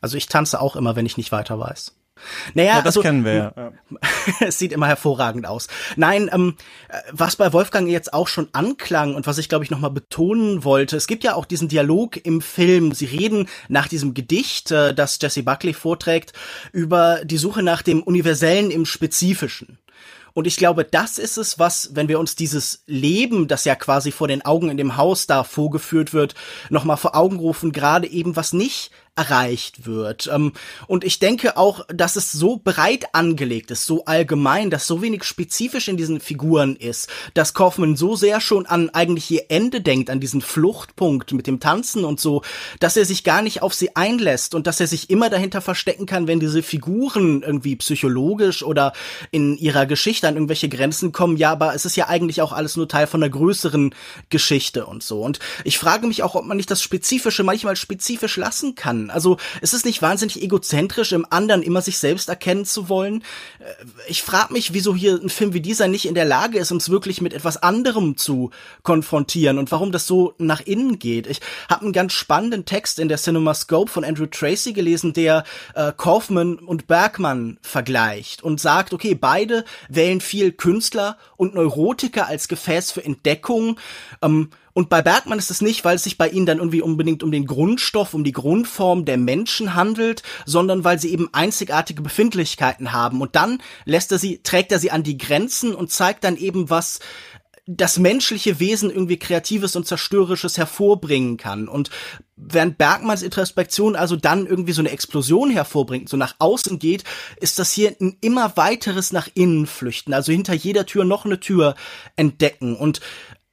[0.00, 1.95] Also ich tanze auch immer, wenn ich nicht weiter weiß.
[2.54, 3.72] Naja, ja, das also, kennen wir ja.
[4.40, 5.68] es sieht immer hervorragend aus.
[5.96, 6.56] Nein, ähm,
[7.12, 10.96] was bei Wolfgang jetzt auch schon anklang und was ich glaube ich nochmal betonen wollte,
[10.96, 12.92] es gibt ja auch diesen Dialog im Film.
[12.92, 16.32] Sie reden nach diesem Gedicht, äh, das Jesse Buckley vorträgt,
[16.72, 19.78] über die Suche nach dem Universellen im Spezifischen.
[20.36, 24.12] Und ich glaube, das ist es, was, wenn wir uns dieses Leben, das ja quasi
[24.12, 26.34] vor den Augen in dem Haus da vorgeführt wird,
[26.68, 30.30] nochmal vor Augen rufen, gerade eben was nicht erreicht wird.
[30.32, 30.52] Ähm,
[30.86, 35.24] und ich denke auch, dass es so breit angelegt ist, so allgemein, dass so wenig
[35.24, 40.10] spezifisch in diesen Figuren ist, dass Kaufman so sehr schon an eigentlich ihr Ende denkt,
[40.10, 42.42] an diesen Fluchtpunkt mit dem Tanzen und so,
[42.78, 46.04] dass er sich gar nicht auf sie einlässt und dass er sich immer dahinter verstecken
[46.04, 48.92] kann, wenn diese Figuren irgendwie psychologisch oder
[49.30, 51.38] in ihrer Geschichte an irgendwelche Grenzen kommen.
[51.38, 53.94] Ja, aber es ist ja eigentlich auch alles nur Teil von einer größeren
[54.28, 55.22] Geschichte und so.
[55.22, 59.36] Und ich frage mich auch, ob man nicht das Spezifische manchmal spezifisch lassen kann also
[59.60, 63.22] es ist nicht wahnsinnig egozentrisch, im anderen immer sich selbst erkennen zu wollen.
[63.58, 66.72] Äh, ich frage mich, wieso hier ein Film wie dieser nicht in der Lage ist,
[66.72, 68.50] uns wirklich mit etwas anderem zu
[68.82, 71.26] konfrontieren und warum das so nach innen geht.
[71.26, 75.44] Ich habe einen ganz spannenden Text in der Cinema Scope von Andrew Tracy gelesen, der
[75.74, 82.48] äh, Kaufman und Bergman vergleicht und sagt, okay, beide wählen viel Künstler und Neurotiker als
[82.48, 83.78] Gefäß für Entdeckung.
[84.22, 87.22] Ähm, und bei Bergmann ist es nicht, weil es sich bei ihnen dann irgendwie unbedingt
[87.22, 92.92] um den Grundstoff, um die Grundform der Menschen handelt, sondern weil sie eben einzigartige Befindlichkeiten
[92.92, 93.22] haben.
[93.22, 96.68] Und dann lässt er sie, trägt er sie an die Grenzen und zeigt dann eben,
[96.68, 97.00] was
[97.64, 101.68] das menschliche Wesen irgendwie Kreatives und Zerstörerisches hervorbringen kann.
[101.68, 101.88] Und
[102.36, 107.02] während Bergmanns Introspektion also dann irgendwie so eine Explosion hervorbringt, so nach außen geht,
[107.40, 111.40] ist das hier ein immer weiteres nach innen flüchten, also hinter jeder Tür noch eine
[111.40, 111.76] Tür
[112.14, 112.76] entdecken.
[112.76, 113.00] Und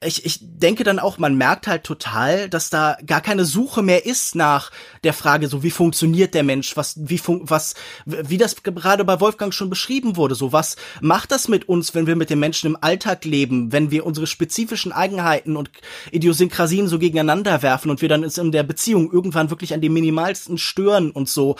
[0.04, 4.06] ich, ich denke dann auch, man merkt halt total, dass da gar keine Suche mehr
[4.06, 4.70] ist nach
[5.02, 7.74] der Frage, so wie funktioniert der Mensch, was, wie fun was,
[8.06, 12.06] wie das gerade bei Wolfgang schon beschrieben wurde, so was macht das mit uns, wenn
[12.06, 15.70] wir mit den Menschen im Alltag leben, wenn wir unsere spezifischen Eigenheiten und
[16.10, 20.58] Idiosynkrasien so gegeneinander werfen und wir dann in der Beziehung irgendwann wirklich an dem minimalsten
[20.58, 21.56] stören und so.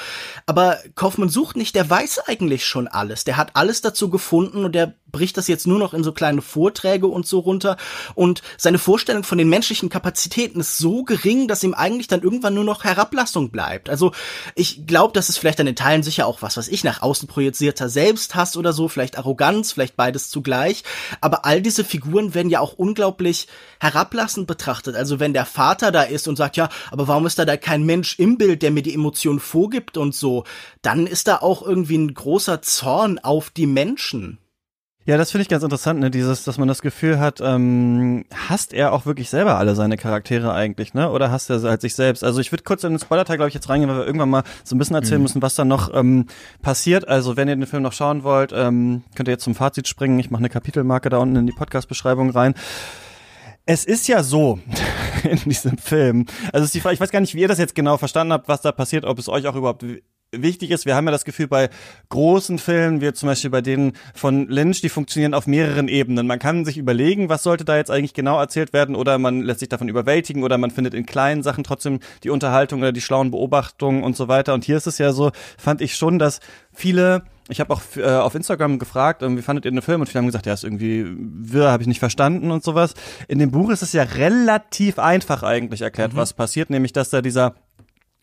[0.46, 3.24] Aber Kaufmann sucht nicht, der weiß eigentlich schon alles.
[3.24, 6.42] Der hat alles dazu gefunden und der bricht das jetzt nur noch in so kleine
[6.42, 7.76] Vorträge und so runter
[8.14, 12.54] und seine Vorstellung von den menschlichen Kapazitäten ist so gering, dass ihm eigentlich dann irgendwann
[12.54, 13.88] nur noch Herablassung bleibt.
[13.90, 14.12] Also
[14.54, 17.28] ich glaube, das ist vielleicht an den Teilen sicher auch was, was ich nach außen
[17.28, 20.84] projizierter Selbsthass oder so, vielleicht Arroganz, vielleicht beides zugleich,
[21.20, 23.48] aber all diese Figuren werden ja auch unglaublich
[23.80, 24.96] herablassend betrachtet.
[24.96, 27.84] Also wenn der Vater da ist und sagt, ja, aber warum ist da da kein
[27.84, 30.44] Mensch im Bild, der mir die Emotion vorgibt und so,
[30.82, 34.38] dann ist da auch irgendwie ein großer Zorn auf die Menschen.
[35.06, 36.10] Ja, das finde ich ganz interessant, ne?
[36.10, 40.54] Dieses, dass man das Gefühl hat, ähm, hasst er auch wirklich selber alle seine Charaktere
[40.54, 41.10] eigentlich, ne?
[41.10, 42.24] Oder hasst er halt sich selbst?
[42.24, 44.44] Also ich würde kurz in den Spoiler-Teil, glaube ich, jetzt reingehen, weil wir irgendwann mal
[44.64, 45.24] so ein bisschen erzählen mhm.
[45.24, 46.24] müssen, was da noch ähm,
[46.62, 47.06] passiert.
[47.06, 50.18] Also wenn ihr den Film noch schauen wollt, ähm, könnt ihr jetzt zum Fazit springen.
[50.20, 52.54] Ich mache eine Kapitelmarke da unten in die Podcast-Beschreibung rein.
[53.66, 54.58] Es ist ja so
[55.22, 56.24] in diesem Film.
[56.50, 58.48] Also ist die Frage, ich weiß gar nicht, wie ihr das jetzt genau verstanden habt,
[58.48, 59.84] was da passiert, ob es euch auch überhaupt
[60.42, 60.86] wichtig ist.
[60.86, 61.70] Wir haben ja das Gefühl bei
[62.08, 66.26] großen Filmen, wie zum Beispiel bei denen von Lynch, die funktionieren auf mehreren Ebenen.
[66.26, 69.60] Man kann sich überlegen, was sollte da jetzt eigentlich genau erzählt werden oder man lässt
[69.60, 73.30] sich davon überwältigen oder man findet in kleinen Sachen trotzdem die Unterhaltung oder die schlauen
[73.30, 74.54] Beobachtungen und so weiter.
[74.54, 76.40] Und hier ist es ja so, fand ich schon, dass
[76.72, 80.00] viele ich habe auch äh, auf Instagram gefragt, wie fandet ihr den Film?
[80.00, 82.94] Und viele haben gesagt, ja, ist irgendwie wirr, habe ich nicht verstanden und sowas.
[83.28, 86.18] In dem Buch ist es ja relativ einfach eigentlich erklärt, mhm.
[86.18, 87.54] was passiert, nämlich dass da dieser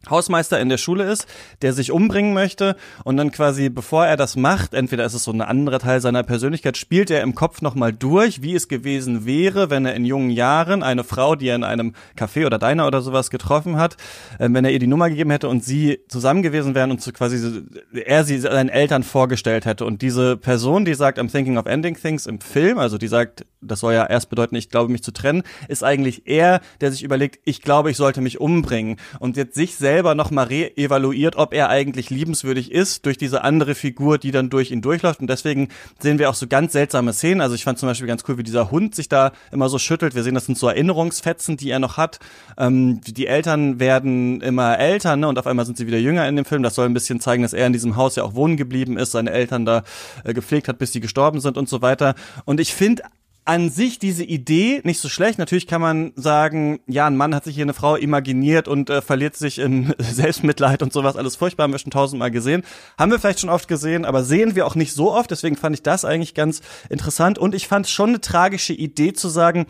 [0.09, 1.27] Hausmeister in der Schule ist,
[1.61, 5.31] der sich umbringen möchte und dann quasi, bevor er das macht, entweder ist es so
[5.31, 9.69] ein anderer Teil seiner Persönlichkeit, spielt er im Kopf nochmal durch, wie es gewesen wäre,
[9.69, 13.01] wenn er in jungen Jahren eine Frau, die er in einem Café oder Diner oder
[13.01, 13.95] sowas getroffen hat,
[14.39, 17.11] äh, wenn er ihr die Nummer gegeben hätte und sie zusammen gewesen wären und so
[17.11, 17.61] quasi
[17.93, 19.85] er sie seinen Eltern vorgestellt hätte.
[19.85, 23.45] Und diese Person, die sagt, I'm thinking of ending things im Film, also die sagt,
[23.61, 27.03] das soll ja erst bedeuten, ich glaube mich zu trennen, ist eigentlich er, der sich
[27.03, 28.97] überlegt, ich glaube, ich sollte mich umbringen.
[29.19, 33.75] Und jetzt sich selbst selber nochmal re-evaluiert, ob er eigentlich liebenswürdig ist durch diese andere
[33.75, 35.19] Figur, die dann durch ihn durchläuft.
[35.19, 35.67] Und deswegen
[35.99, 37.41] sehen wir auch so ganz seltsame Szenen.
[37.41, 40.15] Also ich fand zum Beispiel ganz cool, wie dieser Hund sich da immer so schüttelt.
[40.15, 42.19] Wir sehen, das sind so Erinnerungsfetzen, die er noch hat.
[42.57, 45.27] Ähm, die Eltern werden immer älter, ne?
[45.27, 46.63] Und auf einmal sind sie wieder jünger in dem Film.
[46.63, 49.11] Das soll ein bisschen zeigen, dass er in diesem Haus ja auch wohnen geblieben ist,
[49.11, 49.83] seine Eltern da
[50.23, 52.15] äh, gepflegt hat, bis sie gestorben sind und so weiter.
[52.45, 53.03] Und ich finde
[53.43, 55.39] an sich diese Idee nicht so schlecht.
[55.39, 59.01] Natürlich kann man sagen, ja, ein Mann hat sich hier eine Frau imaginiert und äh,
[59.01, 61.15] verliert sich in Selbstmitleid und sowas.
[61.15, 62.63] Alles furchtbar, haben wir schon tausendmal gesehen.
[62.99, 65.31] Haben wir vielleicht schon oft gesehen, aber sehen wir auch nicht so oft.
[65.31, 67.39] Deswegen fand ich das eigentlich ganz interessant.
[67.39, 69.65] Und ich fand schon eine tragische Idee zu sagen,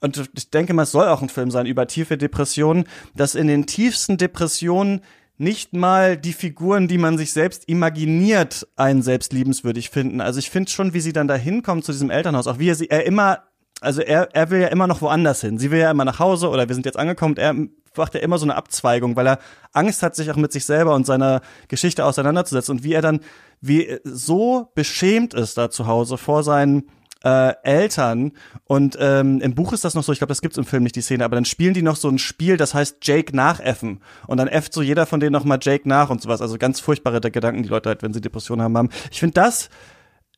[0.00, 2.84] und ich denke mal, es soll auch ein Film sein über tiefe Depressionen,
[3.14, 5.00] dass in den tiefsten Depressionen
[5.44, 10.20] nicht mal die Figuren, die man sich selbst imaginiert, einen selbst liebenswürdig finden.
[10.20, 12.74] Also ich finde schon, wie sie dann da hinkommt zu diesem Elternhaus, auch wie er
[12.74, 13.44] sie, er immer,
[13.80, 15.58] also er, er will ja immer noch woanders hin.
[15.58, 17.36] Sie will ja immer nach Hause oder wir sind jetzt angekommen.
[17.36, 17.54] Er
[17.96, 19.38] macht ja immer so eine Abzweigung, weil er
[19.72, 23.20] Angst hat, sich auch mit sich selber und seiner Geschichte auseinanderzusetzen und wie er dann,
[23.60, 26.88] wie so beschämt ist da zu Hause vor seinen
[27.24, 28.32] äh, Eltern.
[28.64, 30.94] Und ähm, im Buch ist das noch so, ich glaube, das gibt's im Film nicht
[30.94, 34.36] die Szene, aber dann spielen die noch so ein Spiel, das heißt Jake nachäffen und
[34.36, 37.20] dann äfft so jeder von denen noch mal Jake nach und sowas, also ganz furchtbare
[37.20, 38.90] Gedanken, die Leute halt, wenn sie Depressionen haben, haben.
[39.10, 39.70] Ich finde das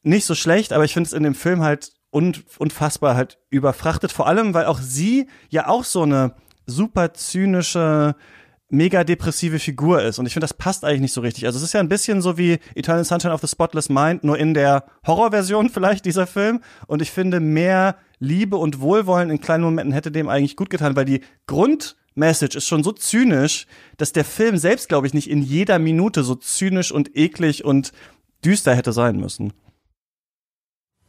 [0.02, 4.12] nicht so schlecht, aber ich finde es in dem Film halt un unfassbar halt überfrachtet,
[4.12, 6.34] vor allem, weil auch sie ja auch so eine
[6.66, 8.14] super zynische
[8.68, 10.18] mega depressive Figur ist.
[10.18, 11.46] Und ich finde, das passt eigentlich nicht so richtig.
[11.46, 14.38] Also es ist ja ein bisschen so wie Eternal Sunshine of the Spotless Mind, nur
[14.38, 16.60] in der Horrorversion vielleicht dieser Film.
[16.86, 20.96] Und ich finde, mehr Liebe und Wohlwollen in kleinen Momenten hätte dem eigentlich gut getan,
[20.96, 23.66] weil die Grundmessage ist schon so zynisch,
[23.98, 27.92] dass der Film selbst, glaube ich, nicht in jeder Minute so zynisch und eklig und
[28.44, 29.52] düster hätte sein müssen.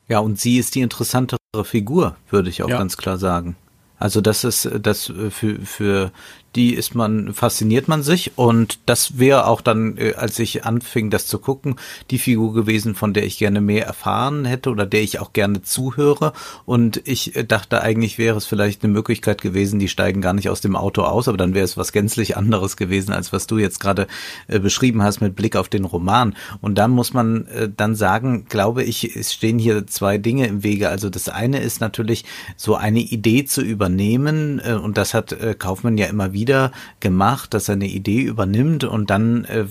[0.09, 2.77] Ja, und sie ist die interessantere Figur, würde ich auch ja.
[2.77, 3.57] ganz klar sagen.
[3.99, 6.11] Also das ist das für für
[6.57, 8.31] die ist man, fasziniert man sich.
[8.35, 11.75] Und das wäre auch dann, äh, als ich anfing, das zu gucken,
[12.09, 15.61] die Figur gewesen, von der ich gerne mehr erfahren hätte oder der ich auch gerne
[15.61, 16.33] zuhöre.
[16.65, 20.49] Und ich äh, dachte eigentlich wäre es vielleicht eine Möglichkeit gewesen, die steigen gar nicht
[20.49, 23.59] aus dem Auto aus, aber dann wäre es was gänzlich anderes gewesen, als was du
[23.59, 24.07] jetzt gerade
[24.47, 26.35] äh, beschrieben hast mit Blick auf den Roman.
[26.61, 30.89] Und dann muss man dann sagen, glaube ich, es stehen hier zwei Dinge im Wege,
[30.89, 36.07] also das eine ist natürlich so eine Idee zu übernehmen und das hat Kaufmann ja
[36.07, 39.65] immer wieder wieder gemacht, dass er eine Idee übernimmt und dann äh,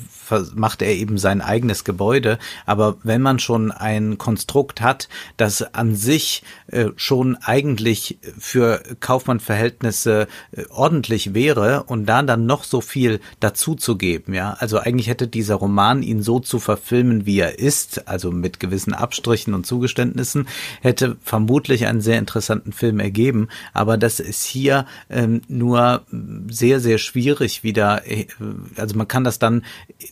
[0.54, 2.38] macht er eben sein eigenes Gebäude.
[2.66, 5.08] Aber wenn man schon ein Konstrukt hat,
[5.38, 12.64] das an sich äh, schon eigentlich für Kaufmann-Verhältnisse äh, ordentlich wäre und da dann noch
[12.64, 17.24] so viel dazu zu geben, ja, also eigentlich hätte dieser Roman ihn so zu verfilmen,
[17.24, 20.46] wie er ist, also mit gewissen Abstrichen und Zugeständnissen,
[20.82, 23.48] hätte vermutlich einen sehr interessanten Film ergeben.
[23.72, 26.02] Aber das ist hier ähm, nur
[26.56, 28.26] sehr, sehr schwierig wieder, äh,
[28.76, 29.62] also man kann das dann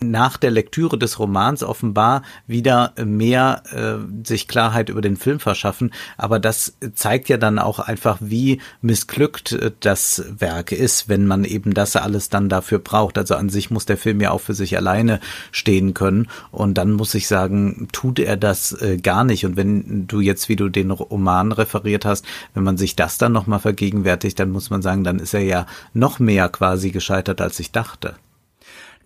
[0.01, 5.93] nach der Lektüre des Romans offenbar wieder mehr äh, sich Klarheit über den Film verschaffen,
[6.17, 11.45] aber das zeigt ja dann auch einfach, wie missglückt äh, das Werk ist, wenn man
[11.45, 13.19] eben das alles dann dafür braucht.
[13.19, 16.29] Also an sich muss der Film ja auch für sich alleine stehen können.
[16.51, 19.47] Und dann muss ich sagen, tut er das äh, gar nicht.
[19.47, 23.33] Und wenn du jetzt, wie du den Roman referiert hast, wenn man sich das dann
[23.33, 27.59] nochmal vergegenwärtigt, dann muss man sagen, dann ist er ja noch mehr quasi gescheitert, als
[27.61, 28.15] ich dachte.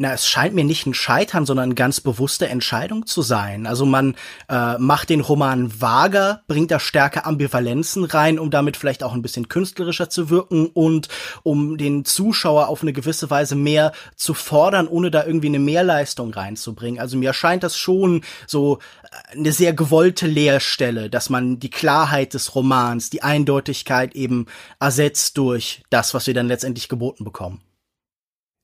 [0.00, 3.66] Na, es scheint mir nicht ein Scheitern, sondern eine ganz bewusste Entscheidung zu sein.
[3.66, 4.14] Also man
[4.48, 9.22] äh, macht den Roman vager, bringt da stärker Ambivalenzen rein, um damit vielleicht auch ein
[9.22, 11.08] bisschen künstlerischer zu wirken und
[11.42, 16.32] um den Zuschauer auf eine gewisse Weise mehr zu fordern, ohne da irgendwie eine Mehrleistung
[16.32, 17.00] reinzubringen.
[17.00, 22.34] Also mir scheint das schon so äh, eine sehr gewollte Leerstelle, dass man die Klarheit
[22.34, 24.46] des Romans, die Eindeutigkeit eben
[24.78, 27.62] ersetzt durch das, was wir dann letztendlich geboten bekommen.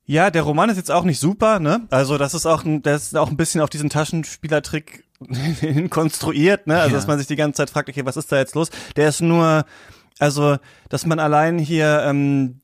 [0.06, 1.86] Ja, der Roman ist jetzt auch nicht super, ne?
[1.90, 5.04] Also das ist auch ein, das ist auch ein bisschen auf diesen Taschenspielertrick
[5.90, 6.78] konstruiert, ne?
[6.78, 6.96] Also ja.
[6.96, 8.70] dass man sich die ganze Zeit fragt, okay, was ist da jetzt los?
[8.96, 9.64] Der ist nur,
[10.18, 10.58] also
[10.90, 12.60] dass man allein hier ähm,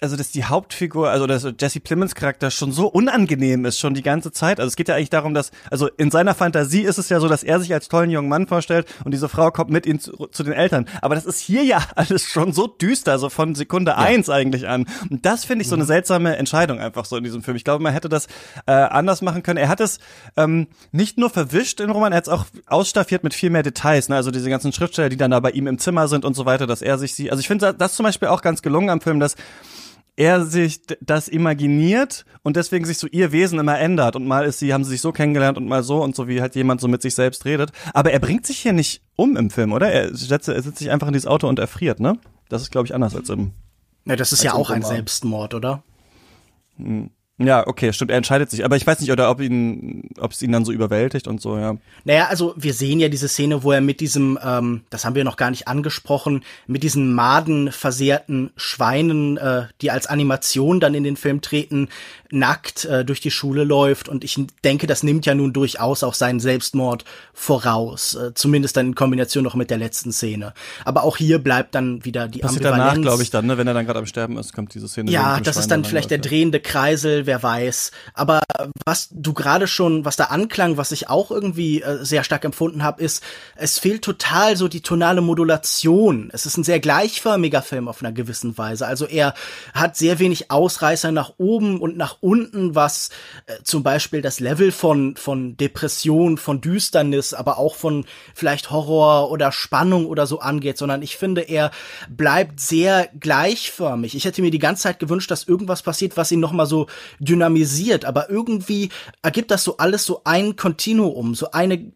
[0.00, 4.02] also dass die Hauptfigur, also dass Jesse Plemons Charakter schon so unangenehm ist, schon die
[4.02, 4.58] ganze Zeit.
[4.58, 7.28] Also es geht ja eigentlich darum, dass, also in seiner Fantasie ist es ja so,
[7.28, 10.28] dass er sich als tollen jungen Mann vorstellt und diese Frau kommt mit ihm zu,
[10.28, 10.86] zu den Eltern.
[11.02, 13.98] Aber das ist hier ja alles schon so düster, so von Sekunde ja.
[13.98, 14.86] eins eigentlich an.
[15.10, 15.88] Und das finde ich so eine mhm.
[15.88, 17.56] seltsame Entscheidung einfach so in diesem Film.
[17.56, 18.26] Ich glaube, man hätte das
[18.66, 19.58] äh, anders machen können.
[19.58, 19.98] Er hat es
[20.36, 24.08] ähm, nicht nur verwischt in Roman, er hat es auch ausstaffiert mit viel mehr Details.
[24.08, 24.16] Ne?
[24.16, 26.66] Also diese ganzen Schriftsteller, die dann da bei ihm im Zimmer sind und so weiter,
[26.66, 29.20] dass er sich sie, also ich finde das zum Beispiel auch ganz gelungen am Film,
[29.20, 29.36] dass
[30.20, 34.58] er sich das imaginiert und deswegen sich so ihr Wesen immer ändert und mal ist
[34.58, 36.88] sie, haben sie sich so kennengelernt und mal so und so, wie halt jemand so
[36.88, 37.72] mit sich selbst redet.
[37.94, 39.90] Aber er bringt sich hier nicht um im Film, oder?
[39.90, 42.18] Er, setzt, er setzt sich einfach in dieses Auto und erfriert, ne?
[42.50, 43.52] Das ist, glaube ich, anders als im.
[44.04, 45.84] Ja, das ist ja auch ein Selbstmord, oder?
[46.76, 47.08] Hm.
[47.42, 48.66] Ja, okay, stimmt, er entscheidet sich.
[48.66, 51.56] Aber ich weiß nicht, oder ob ihn, ob es ihn dann so überwältigt und so,
[51.56, 51.76] ja.
[52.04, 55.24] Naja, also wir sehen ja diese Szene, wo er mit diesem, ähm, das haben wir
[55.24, 61.16] noch gar nicht angesprochen, mit diesen madenversehrten Schweinen, äh, die als Animation dann in den
[61.16, 61.88] Film treten,
[62.30, 64.10] nackt äh, durch die Schule läuft.
[64.10, 68.14] Und ich denke, das nimmt ja nun durchaus auch seinen Selbstmord voraus.
[68.14, 70.52] Äh, zumindest dann in Kombination noch mit der letzten Szene.
[70.84, 72.92] Aber auch hier bleibt dann wieder die Passiert Ambivalenz.
[72.92, 73.56] danach, glaube ich, dann, ne?
[73.56, 75.10] wenn er dann gerade am Sterben ist, kommt diese Szene.
[75.10, 77.92] Ja, das ist dann vielleicht der drehende Kreisel, wer weiß.
[78.12, 78.40] Aber
[78.84, 82.82] was du gerade schon, was da anklang, was ich auch irgendwie äh, sehr stark empfunden
[82.82, 83.22] habe, ist,
[83.54, 86.28] es fehlt total so die tonale Modulation.
[86.32, 88.84] Es ist ein sehr gleichförmiger Film auf einer gewissen Weise.
[88.84, 89.34] Also er
[89.72, 93.10] hat sehr wenig Ausreißer nach oben und nach unten, was
[93.46, 99.30] äh, zum Beispiel das Level von, von Depression, von Düsternis, aber auch von vielleicht Horror
[99.30, 101.70] oder Spannung oder so angeht, sondern ich finde, er
[102.08, 104.16] bleibt sehr gleichförmig.
[104.16, 106.88] Ich hätte mir die ganze Zeit gewünscht, dass irgendwas passiert, was ihn nochmal so
[107.20, 108.88] dynamisiert, aber irgendwie
[109.22, 111.92] ergibt das so alles so ein Kontinuum, so eine,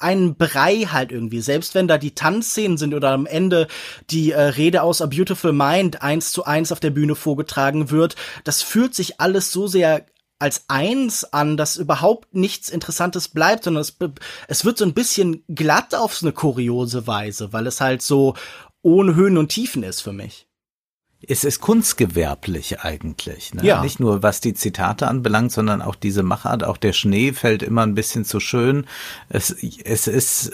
[0.00, 1.40] einen Brei halt irgendwie.
[1.40, 3.68] Selbst wenn da die Tanzszenen sind oder am Ende
[4.10, 8.16] die äh, Rede aus A Beautiful Mind eins zu eins auf der Bühne vorgetragen wird,
[8.42, 10.04] das fühlt sich alles so sehr
[10.40, 13.96] als eins an, dass überhaupt nichts Interessantes bleibt, sondern es,
[14.48, 18.34] es wird so ein bisschen glatt auf so eine kuriose Weise, weil es halt so
[18.82, 20.48] ohne Höhen und Tiefen ist für mich
[21.28, 23.54] es ist kunstgewerblich eigentlich.
[23.54, 23.64] Ne?
[23.64, 23.82] Ja.
[23.82, 26.64] Nicht nur was die Zitate anbelangt, sondern auch diese Machart.
[26.64, 28.86] Auch der Schnee fällt immer ein bisschen zu schön.
[29.28, 30.48] Es, es ist,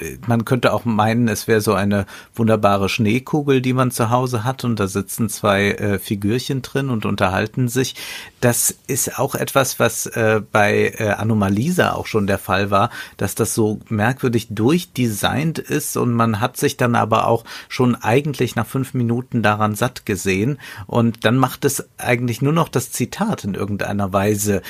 [0.00, 4.44] äh, man könnte auch meinen, es wäre so eine wunderbare Schneekugel, die man zu Hause
[4.44, 7.94] hat und da sitzen zwei äh, Figürchen drin und unterhalten sich.
[8.40, 13.34] Das ist auch etwas, was äh, bei äh, Anomalisa auch schon der Fall war, dass
[13.34, 18.66] das so merkwürdig durchdesignt ist und man hat sich dann aber auch schon eigentlich nach
[18.66, 20.58] fünf Minuten daran satt gesehen
[20.88, 24.60] und dann macht es eigentlich nur noch das Zitat in irgendeiner Weise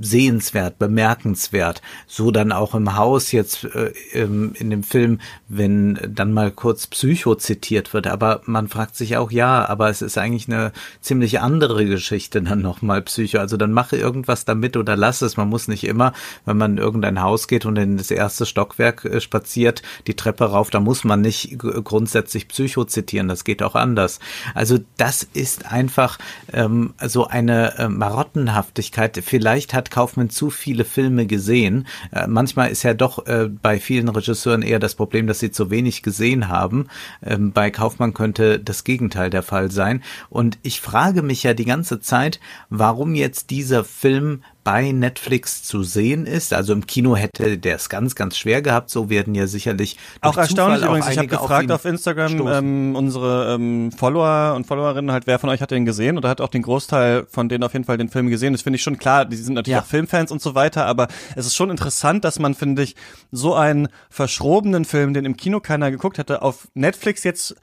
[0.00, 1.82] sehenswert, bemerkenswert.
[2.06, 7.34] So dann auch im Haus jetzt äh, in dem Film, wenn dann mal kurz Psycho
[7.34, 10.72] zitiert wird, aber man fragt sich auch, ja, aber es ist eigentlich eine
[11.02, 13.38] ziemlich andere Geschichte dann nochmal Psycho.
[13.38, 15.36] Also dann mache irgendwas damit oder lass es.
[15.36, 16.14] Man muss nicht immer,
[16.46, 20.44] wenn man in irgendein Haus geht und in das erste Stockwerk äh, spaziert, die Treppe
[20.44, 23.28] rauf, da muss man nicht grundsätzlich Psycho zitieren.
[23.28, 24.20] Das geht auch anders.
[24.54, 26.18] Also das ist einfach
[26.52, 29.20] ähm, so eine äh, Marottenhaftigkeit.
[29.24, 31.86] Vielleicht hat Kaufmann zu viele Filme gesehen.
[32.12, 35.70] Äh, manchmal ist ja doch äh, bei vielen Regisseuren eher das Problem, dass sie zu
[35.70, 36.88] wenig gesehen haben.
[37.22, 40.02] Ähm, bei Kaufmann könnte das Gegenteil der Fall sein.
[40.30, 45.84] Und ich frage mich ja die ganze Zeit, warum jetzt dieser Film bei Netflix zu
[45.84, 46.52] sehen ist.
[46.52, 48.90] Also im Kino hätte der es ganz, ganz schwer gehabt.
[48.90, 51.08] So werden ja sicherlich auch erstaunlich auch übrigens.
[51.08, 55.50] Ich habe gefragt auf, auf Instagram ähm, unsere ähm, Follower und Followerinnen halt, wer von
[55.50, 58.08] euch hat den gesehen oder hat auch den Großteil von denen auf jeden Fall den
[58.08, 58.54] Film gesehen.
[58.54, 59.24] Das finde ich schon klar.
[59.24, 59.82] Die sind natürlich ja.
[59.82, 61.06] auch Filmfans und so weiter, aber
[61.36, 62.96] es ist schon interessant, dass man finde ich
[63.30, 67.54] so einen verschrobenen Film, den im Kino keiner geguckt hätte, auf Netflix jetzt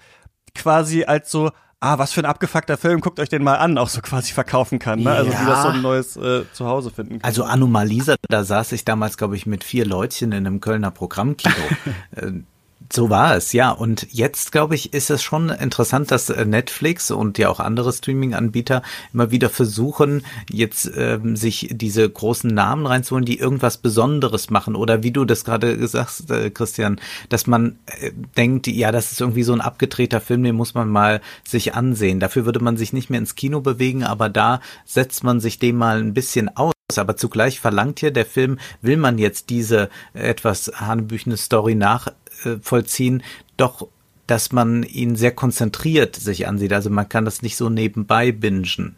[0.55, 1.51] quasi als so
[1.83, 4.79] ah, was für ein abgefuckter Film, guckt euch den mal an, auch so quasi verkaufen
[4.79, 5.01] kann.
[5.01, 5.11] Ne?
[5.11, 5.41] Also ja.
[5.41, 7.27] wie das so ein neues äh, Zuhause finden kann.
[7.27, 11.53] Also Anomalisa, da saß ich damals, glaube ich, mit vier Leutchen in einem Kölner Programmkino.
[12.91, 13.71] So war es, ja.
[13.71, 17.91] Und jetzt, glaube ich, ist es schon interessant, dass äh, Netflix und ja auch andere
[17.91, 18.81] Streaming-Anbieter
[19.13, 24.75] immer wieder versuchen, jetzt ähm, sich diese großen Namen reinzuholen, die irgendwas Besonderes machen.
[24.75, 29.11] Oder wie du das gerade gesagt hast, äh, Christian, dass man äh, denkt, ja, das
[29.11, 32.19] ist irgendwie so ein abgedrehter Film, den muss man mal sich ansehen.
[32.19, 35.77] Dafür würde man sich nicht mehr ins Kino bewegen, aber da setzt man sich dem
[35.77, 40.71] mal ein bisschen aus aber zugleich verlangt hier der Film, will man jetzt diese etwas
[40.75, 43.23] hanebüchene Story nachvollziehen,
[43.57, 43.87] doch
[44.27, 46.71] dass man ihn sehr konzentriert sich ansieht.
[46.71, 48.95] Also man kann das nicht so nebenbei bingen.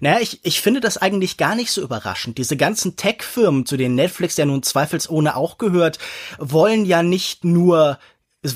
[0.00, 2.38] Naja, ich, ich finde das eigentlich gar nicht so überraschend.
[2.38, 5.98] Diese ganzen Tech-Firmen, zu denen Netflix ja nun zweifelsohne auch gehört,
[6.38, 7.98] wollen ja nicht nur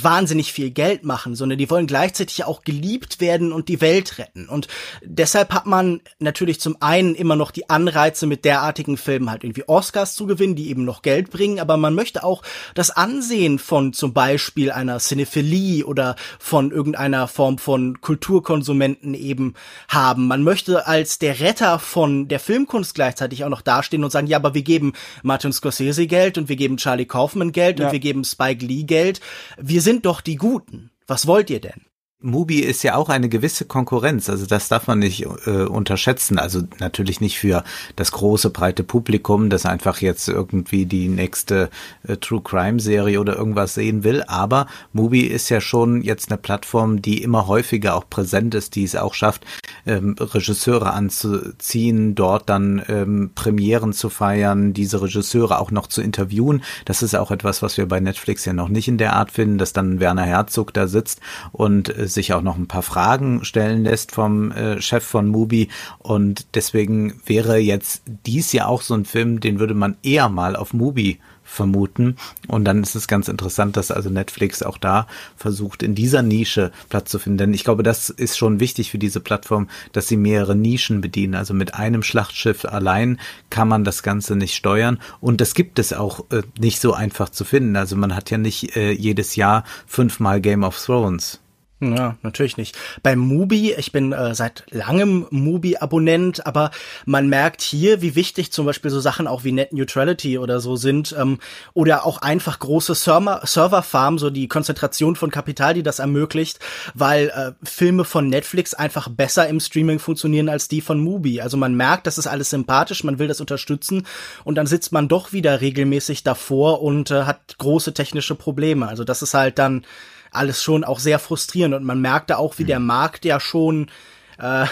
[0.05, 4.49] wahnsinnig viel Geld machen, sondern die wollen gleichzeitig auch geliebt werden und die Welt retten.
[4.49, 4.69] Und
[5.03, 9.69] deshalb hat man natürlich zum einen immer noch die Anreize, mit derartigen Filmen halt irgendwie
[9.69, 12.43] Oscars zu gewinnen, die eben noch Geld bringen, aber man möchte auch
[12.75, 19.55] das Ansehen von zum Beispiel einer Cinephilie oder von irgendeiner Form von Kulturkonsumenten eben
[19.89, 20.27] haben.
[20.27, 24.37] Man möchte als der Retter von der Filmkunst gleichzeitig auch noch dastehen und sagen, ja,
[24.37, 27.87] aber wir geben Martin Scorsese Geld und wir geben Charlie Kaufman Geld ja.
[27.87, 29.21] und wir geben Spike Lee Geld.
[29.59, 30.91] Wir wir sind doch die Guten.
[31.07, 31.87] Was wollt ihr denn?
[32.23, 36.39] Mubi ist ja auch eine gewisse Konkurrenz, also das darf man nicht äh, unterschätzen.
[36.39, 37.65] Also natürlich nicht für
[37.97, 41.71] das große breite Publikum, das einfach jetzt irgendwie die nächste
[42.07, 46.37] äh, True Crime Serie oder irgendwas sehen will, aber Mubi ist ja schon jetzt eine
[46.37, 49.47] Plattform, die immer häufiger auch präsent ist, die es auch schafft,
[49.87, 56.63] ähm, Regisseure anzuziehen, dort dann ähm, Premieren zu feiern, diese Regisseure auch noch zu interviewen.
[56.85, 59.57] Das ist auch etwas, was wir bei Netflix ja noch nicht in der Art finden,
[59.57, 61.21] dass dann Werner Herzog da sitzt
[61.53, 65.69] und äh, sich auch noch ein paar Fragen stellen lässt vom äh, Chef von Mubi.
[65.99, 70.57] Und deswegen wäre jetzt dies ja auch so ein Film, den würde man eher mal
[70.57, 71.19] auf Mubi
[71.51, 72.17] vermuten.
[72.47, 75.07] Und dann ist es ganz interessant, dass also Netflix auch da
[75.37, 77.39] versucht, in dieser Nische Platz zu finden.
[77.39, 81.35] Denn ich glaube, das ist schon wichtig für diese Plattform, dass sie mehrere Nischen bedienen.
[81.35, 83.19] Also mit einem Schlachtschiff allein
[83.51, 84.99] kann man das Ganze nicht steuern.
[85.21, 87.77] Und das gibt es auch äh, nicht so einfach zu finden.
[87.77, 91.41] Also man hat ja nicht äh, jedes Jahr fünfmal Game of Thrones.
[91.83, 92.77] Ja, natürlich nicht.
[93.03, 96.73] Bei Mubi, ich bin äh, seit langem Mubi-Abonnent, aber
[97.07, 100.77] man merkt hier, wie wichtig zum Beispiel so Sachen auch wie Net Neutrality oder so
[100.77, 101.39] sind ähm,
[101.73, 106.59] oder auch einfach große Server Serverfarmen, so die Konzentration von Kapital, die das ermöglicht,
[106.93, 111.41] weil äh, Filme von Netflix einfach besser im Streaming funktionieren als die von Mubi.
[111.41, 114.07] Also man merkt, das ist alles sympathisch, man will das unterstützen
[114.45, 118.87] und dann sitzt man doch wieder regelmäßig davor und äh, hat große technische Probleme.
[118.87, 119.87] Also das ist halt dann
[120.31, 122.69] alles schon auch sehr frustrierend und man merkte auch, wie mhm.
[122.69, 123.91] der Markt ja schon
[124.39, 124.67] äh,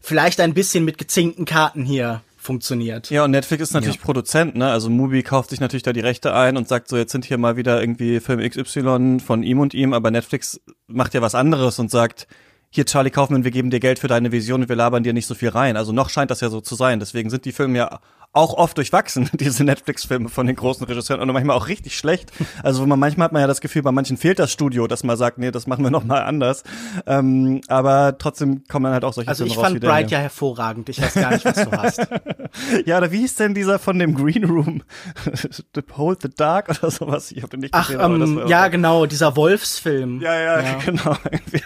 [0.00, 3.10] vielleicht ein bisschen mit gezinkten Karten hier funktioniert.
[3.10, 4.02] Ja, und Netflix ist natürlich ja.
[4.02, 4.70] Produzent, ne?
[4.70, 7.36] Also Mubi kauft sich natürlich da die Rechte ein und sagt so, jetzt sind hier
[7.36, 11.78] mal wieder irgendwie Film XY von ihm und ihm, aber Netflix macht ja was anderes
[11.78, 12.26] und sagt,
[12.70, 15.26] hier Charlie Kaufman, wir geben dir Geld für deine Vision und wir labern dir nicht
[15.26, 15.76] so viel rein.
[15.76, 17.00] Also noch scheint das ja so zu sein.
[17.00, 18.00] Deswegen sind die Filme ja
[18.32, 22.32] auch oft durchwachsen, diese Netflix-Filme von den großen Regisseuren und manchmal auch richtig schlecht.
[22.62, 25.16] Also man, manchmal hat man ja das Gefühl, bei manchen fehlt das Studio, dass man
[25.16, 26.62] sagt, nee, das machen wir noch mal anders.
[27.06, 29.64] Ähm, aber trotzdem kommen dann halt auch solche also Filme raus.
[29.64, 30.88] Also ich fand Bright ja hervorragend.
[30.88, 32.06] Ich weiß gar nicht, was du hast.
[32.86, 34.82] ja, oder wie hieß denn dieser von dem Green Room?
[35.74, 37.32] the Hold the Dark oder sowas?
[37.32, 38.22] Ich habe den nicht Ach, gesehen.
[38.22, 40.20] Ähm, ja, genau, dieser Wolfsfilm.
[40.20, 40.78] Ja, ja, ja.
[40.84, 41.16] genau.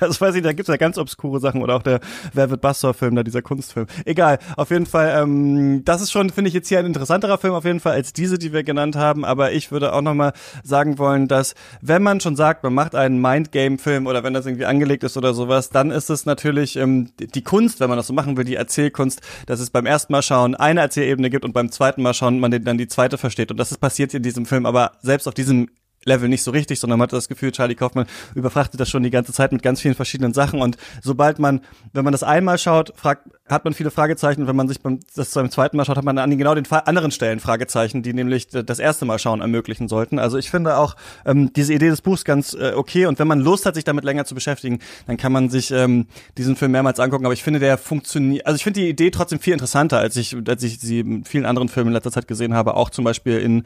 [0.01, 2.01] Also weiß ich, da gibt's ja ganz obskure Sachen oder auch der
[2.33, 3.87] Velvet Buster Film, da dieser Kunstfilm.
[4.05, 7.55] Egal, auf jeden Fall, ähm, das ist schon, finde ich, jetzt hier ein interessanterer Film
[7.55, 9.25] auf jeden Fall als diese, die wir genannt haben.
[9.25, 10.33] Aber ich würde auch nochmal
[10.63, 14.67] sagen wollen, dass wenn man schon sagt, man macht einen Mindgame-Film oder wenn das irgendwie
[14.67, 18.13] angelegt ist oder sowas, dann ist es natürlich ähm, die Kunst, wenn man das so
[18.13, 21.71] machen will, die Erzählkunst, dass es beim ersten Mal schauen eine Erzählebene gibt und beim
[21.71, 23.51] zweiten Mal schauen man dann die zweite versteht.
[23.51, 25.69] Und das ist passiert in diesem Film, aber selbst auf diesem
[26.05, 29.11] Level nicht so richtig, sondern man hat das Gefühl, Charlie Kaufmann überfrachtet das schon die
[29.11, 30.61] ganze Zeit mit ganz vielen verschiedenen Sachen.
[30.61, 31.61] Und sobald man,
[31.93, 35.31] wenn man das einmal schaut, fragt, hat man viele Fragezeichen, wenn man sich beim, das
[35.31, 38.79] beim zweiten Mal schaut, hat man an genau den anderen Stellen Fragezeichen, die nämlich das
[38.79, 40.19] erste Mal schauen ermöglichen sollten.
[40.19, 40.97] Also ich finde auch
[41.27, 43.07] ähm, diese Idee des Buchs ganz äh, okay.
[43.07, 46.07] Und wenn man Lust hat, sich damit länger zu beschäftigen, dann kann man sich ähm,
[46.39, 49.39] diesen Film mehrmals angucken, aber ich finde, der funktioniert, also ich finde die Idee trotzdem
[49.39, 52.55] viel interessanter, als ich, als ich sie in vielen anderen Filmen in letzter Zeit gesehen
[52.55, 53.65] habe, auch zum Beispiel in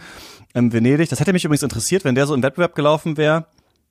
[0.54, 1.08] ähm, Venedig.
[1.08, 3.46] Das hätte mich übrigens interessiert, wenn der so im Wettbewerb gelaufen wäre,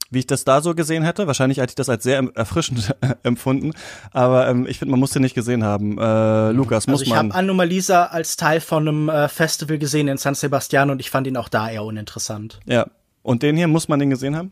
[0.10, 1.28] wie ich das da so gesehen hätte.
[1.28, 3.72] Wahrscheinlich hätte ich das als sehr erfrischend empfunden.
[4.12, 5.98] Aber ähm, ich finde, man muss den nicht gesehen haben.
[5.98, 7.28] Äh, Lukas, muss also ich man.
[7.28, 11.10] Ich habe Anomalisa als Teil von einem äh, Festival gesehen in San Sebastian und ich
[11.10, 12.60] fand ihn auch da eher uninteressant.
[12.66, 12.88] Ja.
[13.24, 14.52] Und den hier, muss man den gesehen haben?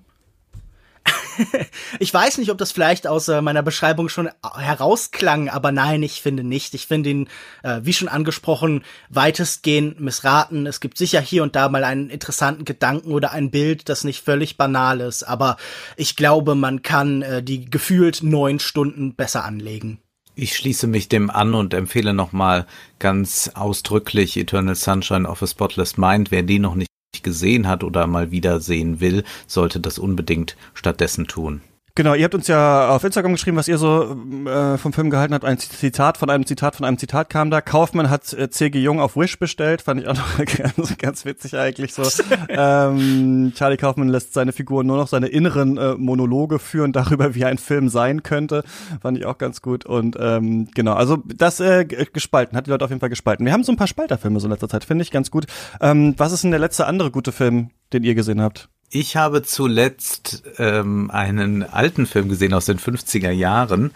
[1.99, 6.21] ich weiß nicht, ob das vielleicht aus äh, meiner Beschreibung schon herausklang, aber nein, ich
[6.21, 6.73] finde nicht.
[6.73, 7.29] Ich finde ihn,
[7.63, 10.67] äh, wie schon angesprochen, weitestgehend missraten.
[10.67, 14.23] Es gibt sicher hier und da mal einen interessanten Gedanken oder ein Bild, das nicht
[14.23, 15.57] völlig banal ist, aber
[15.97, 19.99] ich glaube, man kann äh, die gefühlt neun Stunden besser anlegen.
[20.35, 22.65] Ich schließe mich dem an und empfehle nochmal
[22.97, 26.31] ganz ausdrücklich Eternal Sunshine of a Spotless Mind.
[26.31, 26.89] Wer die noch nicht
[27.23, 31.61] gesehen hat oder mal wieder sehen will, sollte das unbedingt stattdessen tun.
[31.95, 34.17] Genau, ihr habt uns ja auf Instagram geschrieben, was ihr so
[34.47, 35.45] äh, vom Film gehalten habt.
[35.45, 37.61] Ein Zitat von einem Zitat von einem Zitat kam da.
[37.61, 38.79] Kaufmann hat äh, C.G.
[38.79, 42.01] Jung auf Wish bestellt, fand ich auch noch ganz, ganz witzig eigentlich so.
[42.49, 47.45] ähm, Charlie Kaufmann lässt seine Figur nur noch seine inneren äh, Monologe führen darüber, wie
[47.45, 48.63] ein Film sein könnte.
[49.03, 49.85] Fand ich auch ganz gut.
[49.85, 53.45] Und ähm, genau, also das äh, gespalten, hat die Leute auf jeden Fall gespalten.
[53.45, 55.45] Wir haben so ein paar Spalterfilme so in letzter Zeit, finde ich ganz gut.
[55.79, 58.67] Ähm, was ist denn der letzte andere gute Film, den ihr gesehen habt?
[58.95, 63.89] Ich habe zuletzt ähm, einen alten Film gesehen aus den 50er Jahren.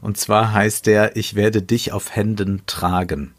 [0.00, 3.32] Und zwar heißt der Ich werde dich auf Händen tragen.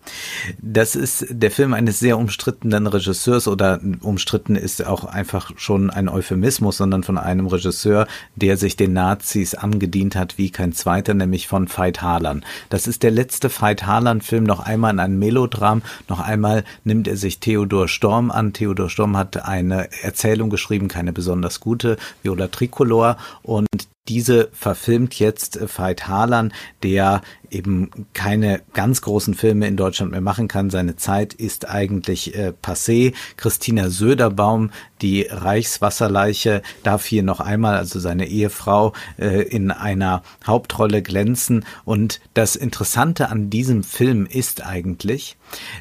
[0.61, 6.09] Das ist der Film eines sehr umstrittenen Regisseurs oder umstritten ist auch einfach schon ein
[6.09, 11.47] Euphemismus, sondern von einem Regisseur, der sich den Nazis angedient hat wie kein zweiter, nämlich
[11.47, 12.43] von Veit Harlan.
[12.69, 17.15] Das ist der letzte Veit Harlan-Film, noch einmal in einem Melodram, noch einmal nimmt er
[17.15, 18.51] sich Theodor Storm an.
[18.51, 23.67] Theodor Storm hat eine Erzählung geschrieben, keine besonders gute, Viola Tricolor und
[24.07, 26.53] diese verfilmt jetzt Veit Harlan,
[26.83, 30.69] der eben keine ganz großen Filme in Deutschland mehr machen kann.
[30.69, 33.13] Seine Zeit ist eigentlich äh, passé.
[33.35, 34.69] Christina Söderbaum,
[35.01, 41.65] die Reichswasserleiche, darf hier noch einmal, also seine Ehefrau, äh, in einer Hauptrolle glänzen.
[41.83, 45.35] Und das Interessante an diesem Film ist eigentlich,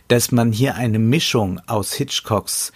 [0.08, 2.72] dass man hier eine Mischung aus Hitchcocks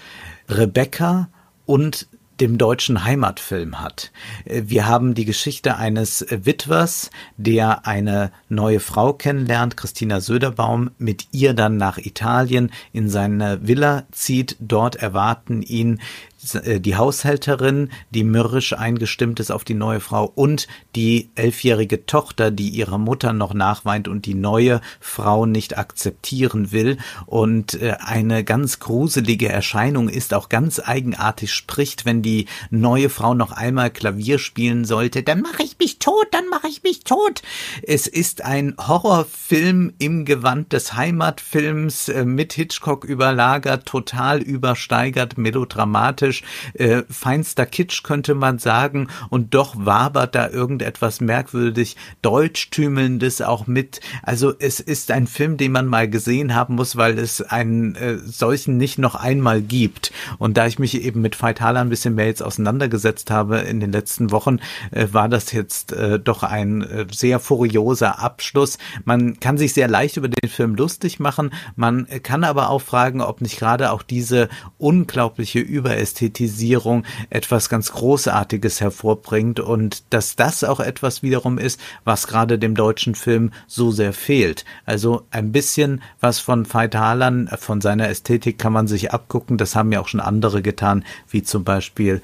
[0.50, 1.28] Rebecca
[1.64, 2.08] und
[2.40, 4.12] dem deutschen Heimatfilm hat.
[4.44, 11.28] Äh, wir haben die Geschichte eines Witwers, der eine neue Frau kennenlernt, Christina Söderbaum, mit
[11.32, 14.56] ihr dann nach Italien in seine Villa zieht.
[14.60, 16.00] Dort erwarten ihn
[16.40, 22.68] die Haushälterin, die mürrisch eingestimmt ist auf die neue Frau und die elfjährige Tochter, die
[22.68, 26.98] ihrer Mutter noch nachweint und die neue Frau nicht akzeptieren will.
[27.26, 33.34] Und äh, eine ganz gruselige Erscheinung ist auch ganz eigenartig, spricht, wenn die neue Frau
[33.34, 37.42] noch einmal Klavier spielen sollte, dann mache ich mich tot, dann mache ich mich tot.
[37.82, 46.27] Es ist ein Horrorfilm im Gewand des Heimatfilms äh, mit Hitchcock überlagert, total übersteigert, melodramatisch
[46.28, 46.42] Kitsch,
[46.74, 54.00] äh, feinster Kitsch könnte man sagen, und doch wabert da irgendetwas merkwürdig Deutschtümelndes auch mit.
[54.22, 58.18] Also es ist ein Film, den man mal gesehen haben muss, weil es einen äh,
[58.18, 60.12] solchen nicht noch einmal gibt.
[60.38, 63.80] Und da ich mich eben mit Veit Harlan ein bisschen mehr jetzt auseinandergesetzt habe in
[63.80, 64.58] den letzten Wochen,
[64.90, 68.78] äh, war das jetzt äh, doch ein äh, sehr furioser Abschluss.
[69.04, 73.20] Man kann sich sehr leicht über den Film lustig machen, man kann aber auch fragen,
[73.20, 74.48] ob nicht gerade auch diese
[74.78, 82.26] unglaubliche Überästhetik Ästhetisierung etwas ganz Großartiges hervorbringt und dass das auch etwas wiederum ist, was
[82.26, 84.64] gerade dem deutschen Film so sehr fehlt.
[84.84, 89.58] Also ein bisschen was von Veit Harlan, von seiner Ästhetik kann man sich abgucken.
[89.58, 92.20] Das haben ja auch schon andere getan, wie zum Beispiel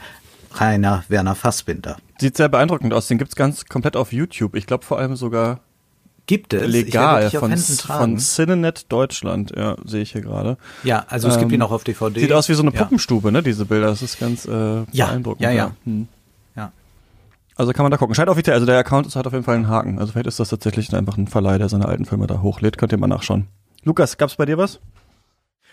[0.54, 1.96] Rainer Werner Fassbinder.
[2.18, 3.06] Sieht sehr beeindruckend aus.
[3.06, 4.56] Den gibt's ganz komplett auf YouTube.
[4.56, 5.60] Ich glaube vor allem sogar
[6.26, 6.66] Gibt es?
[6.66, 10.56] Legal von, von Cinenet Deutschland, ja, sehe ich hier gerade.
[10.82, 12.18] Ja, also es ähm, gibt ihn auch auf DVD.
[12.18, 13.32] Sieht aus wie so eine Puppenstube, ja.
[13.32, 13.88] ne, diese Bilder.
[13.88, 15.42] Das ist ganz äh, ja, beeindruckend.
[15.42, 15.72] Ja, ja.
[15.84, 16.08] Hm.
[16.56, 16.72] ja.
[17.56, 18.14] Also kann man da gucken.
[18.14, 19.98] Scheint offiziell, also der Account ist, hat auf jeden Fall einen Haken.
[19.98, 22.78] Also vielleicht ist das tatsächlich einfach ein Verleih, der seine alten Filme da hochlädt.
[22.78, 23.48] Könnt ihr mal nachschauen.
[23.82, 24.80] Lukas, gab's bei dir was?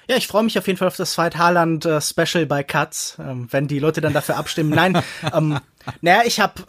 [0.10, 3.18] Ja, ich freue mich auf jeden Fall auf das Fight Haaland äh, Special bei Cuts,
[3.20, 4.72] ähm, wenn die Leute dann dafür abstimmen.
[4.72, 5.02] Nein,
[5.34, 5.60] ähm,
[6.02, 6.64] naja, ich habe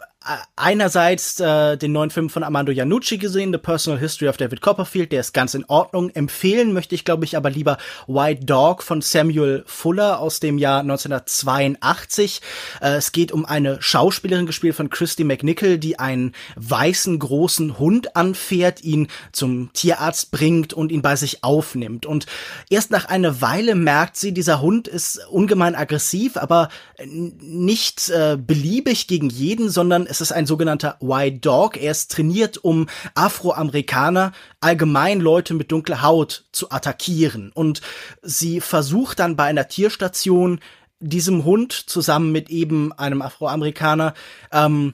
[0.55, 5.11] einerseits äh, den neuen Film von Armando Iannucci gesehen, The Personal History of David Copperfield,
[5.11, 6.09] der ist ganz in Ordnung.
[6.11, 10.79] Empfehlen möchte ich, glaube ich, aber lieber White Dog von Samuel Fuller aus dem Jahr
[10.79, 12.41] 1982.
[12.81, 18.15] Äh, es geht um eine Schauspielerin, gespielt von Christy McNichol, die einen weißen großen Hund
[18.15, 22.05] anfährt, ihn zum Tierarzt bringt und ihn bei sich aufnimmt.
[22.05, 22.27] Und
[22.69, 26.69] erst nach einer Weile merkt sie, dieser Hund ist ungemein aggressiv, aber
[27.05, 31.75] nicht äh, beliebig gegen jeden, sondern es ist ein sogenannter White Dog.
[31.75, 37.51] Er ist trainiert, um Afroamerikaner, allgemein Leute mit dunkler Haut zu attackieren.
[37.51, 37.81] Und
[38.21, 40.59] sie versucht dann bei einer Tierstation
[40.99, 44.13] diesem Hund zusammen mit eben einem Afroamerikaner
[44.51, 44.93] ähm,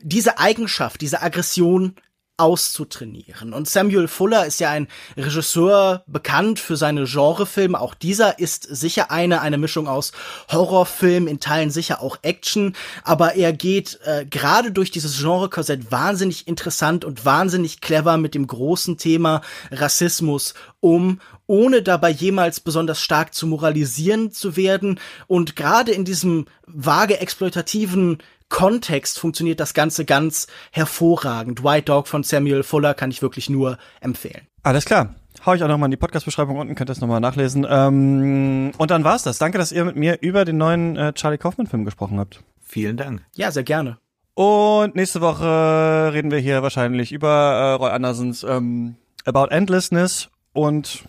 [0.00, 1.94] diese Eigenschaft, diese Aggression
[2.38, 3.52] auszutrainieren.
[3.52, 7.80] Und Samuel Fuller ist ja ein Regisseur bekannt für seine Genrefilme.
[7.80, 10.12] Auch dieser ist sicher eine, eine Mischung aus
[10.50, 12.74] Horrorfilm, in Teilen sicher auch Action.
[13.02, 18.46] Aber er geht äh, gerade durch dieses Genre-Korsett wahnsinnig interessant und wahnsinnig clever mit dem
[18.46, 25.00] großen Thema Rassismus um ohne dabei jemals besonders stark zu moralisieren zu werden.
[25.26, 28.18] Und gerade in diesem vage exploitativen
[28.48, 31.62] Kontext funktioniert das Ganze ganz hervorragend.
[31.62, 34.46] White Dog von Samuel Fuller kann ich wirklich nur empfehlen.
[34.62, 35.14] Alles klar.
[35.46, 37.66] Hau ich auch nochmal in die Podcast-Beschreibung unten, könnt ihr es nochmal nachlesen.
[37.68, 39.38] Ähm, und dann war's das.
[39.38, 42.42] Danke, dass ihr mit mir über den neuen äh, Charlie Kaufman-Film gesprochen habt.
[42.60, 43.24] Vielen Dank.
[43.36, 43.98] Ja, sehr gerne.
[44.34, 51.04] Und nächste Woche reden wir hier wahrscheinlich über äh, Roy Andersons ähm, About Endlessness und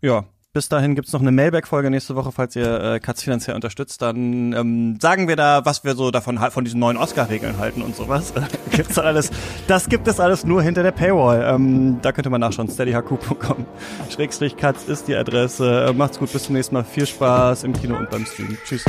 [0.00, 4.02] ja, bis dahin gibt's noch eine Mailback-Folge nächste Woche, falls ihr äh, Katz finanziell unterstützt.
[4.02, 7.94] Dann ähm, sagen wir da, was wir so davon von diesen neuen Oscar-Regeln halten und
[7.94, 8.32] sowas.
[8.70, 9.30] gibt's dann alles.
[9.68, 11.42] Das gibt es alles nur hinter der Paywall.
[11.54, 12.68] Ähm, da könnt ihr mal nachschauen.
[12.68, 13.66] steadyhq.com.
[14.10, 15.86] Schrägstrich Katz ist die Adresse.
[15.88, 16.84] Äh, macht's gut, bis zum nächsten Mal.
[16.84, 18.58] Viel Spaß im Kino und beim Stream.
[18.64, 18.84] Tschüss.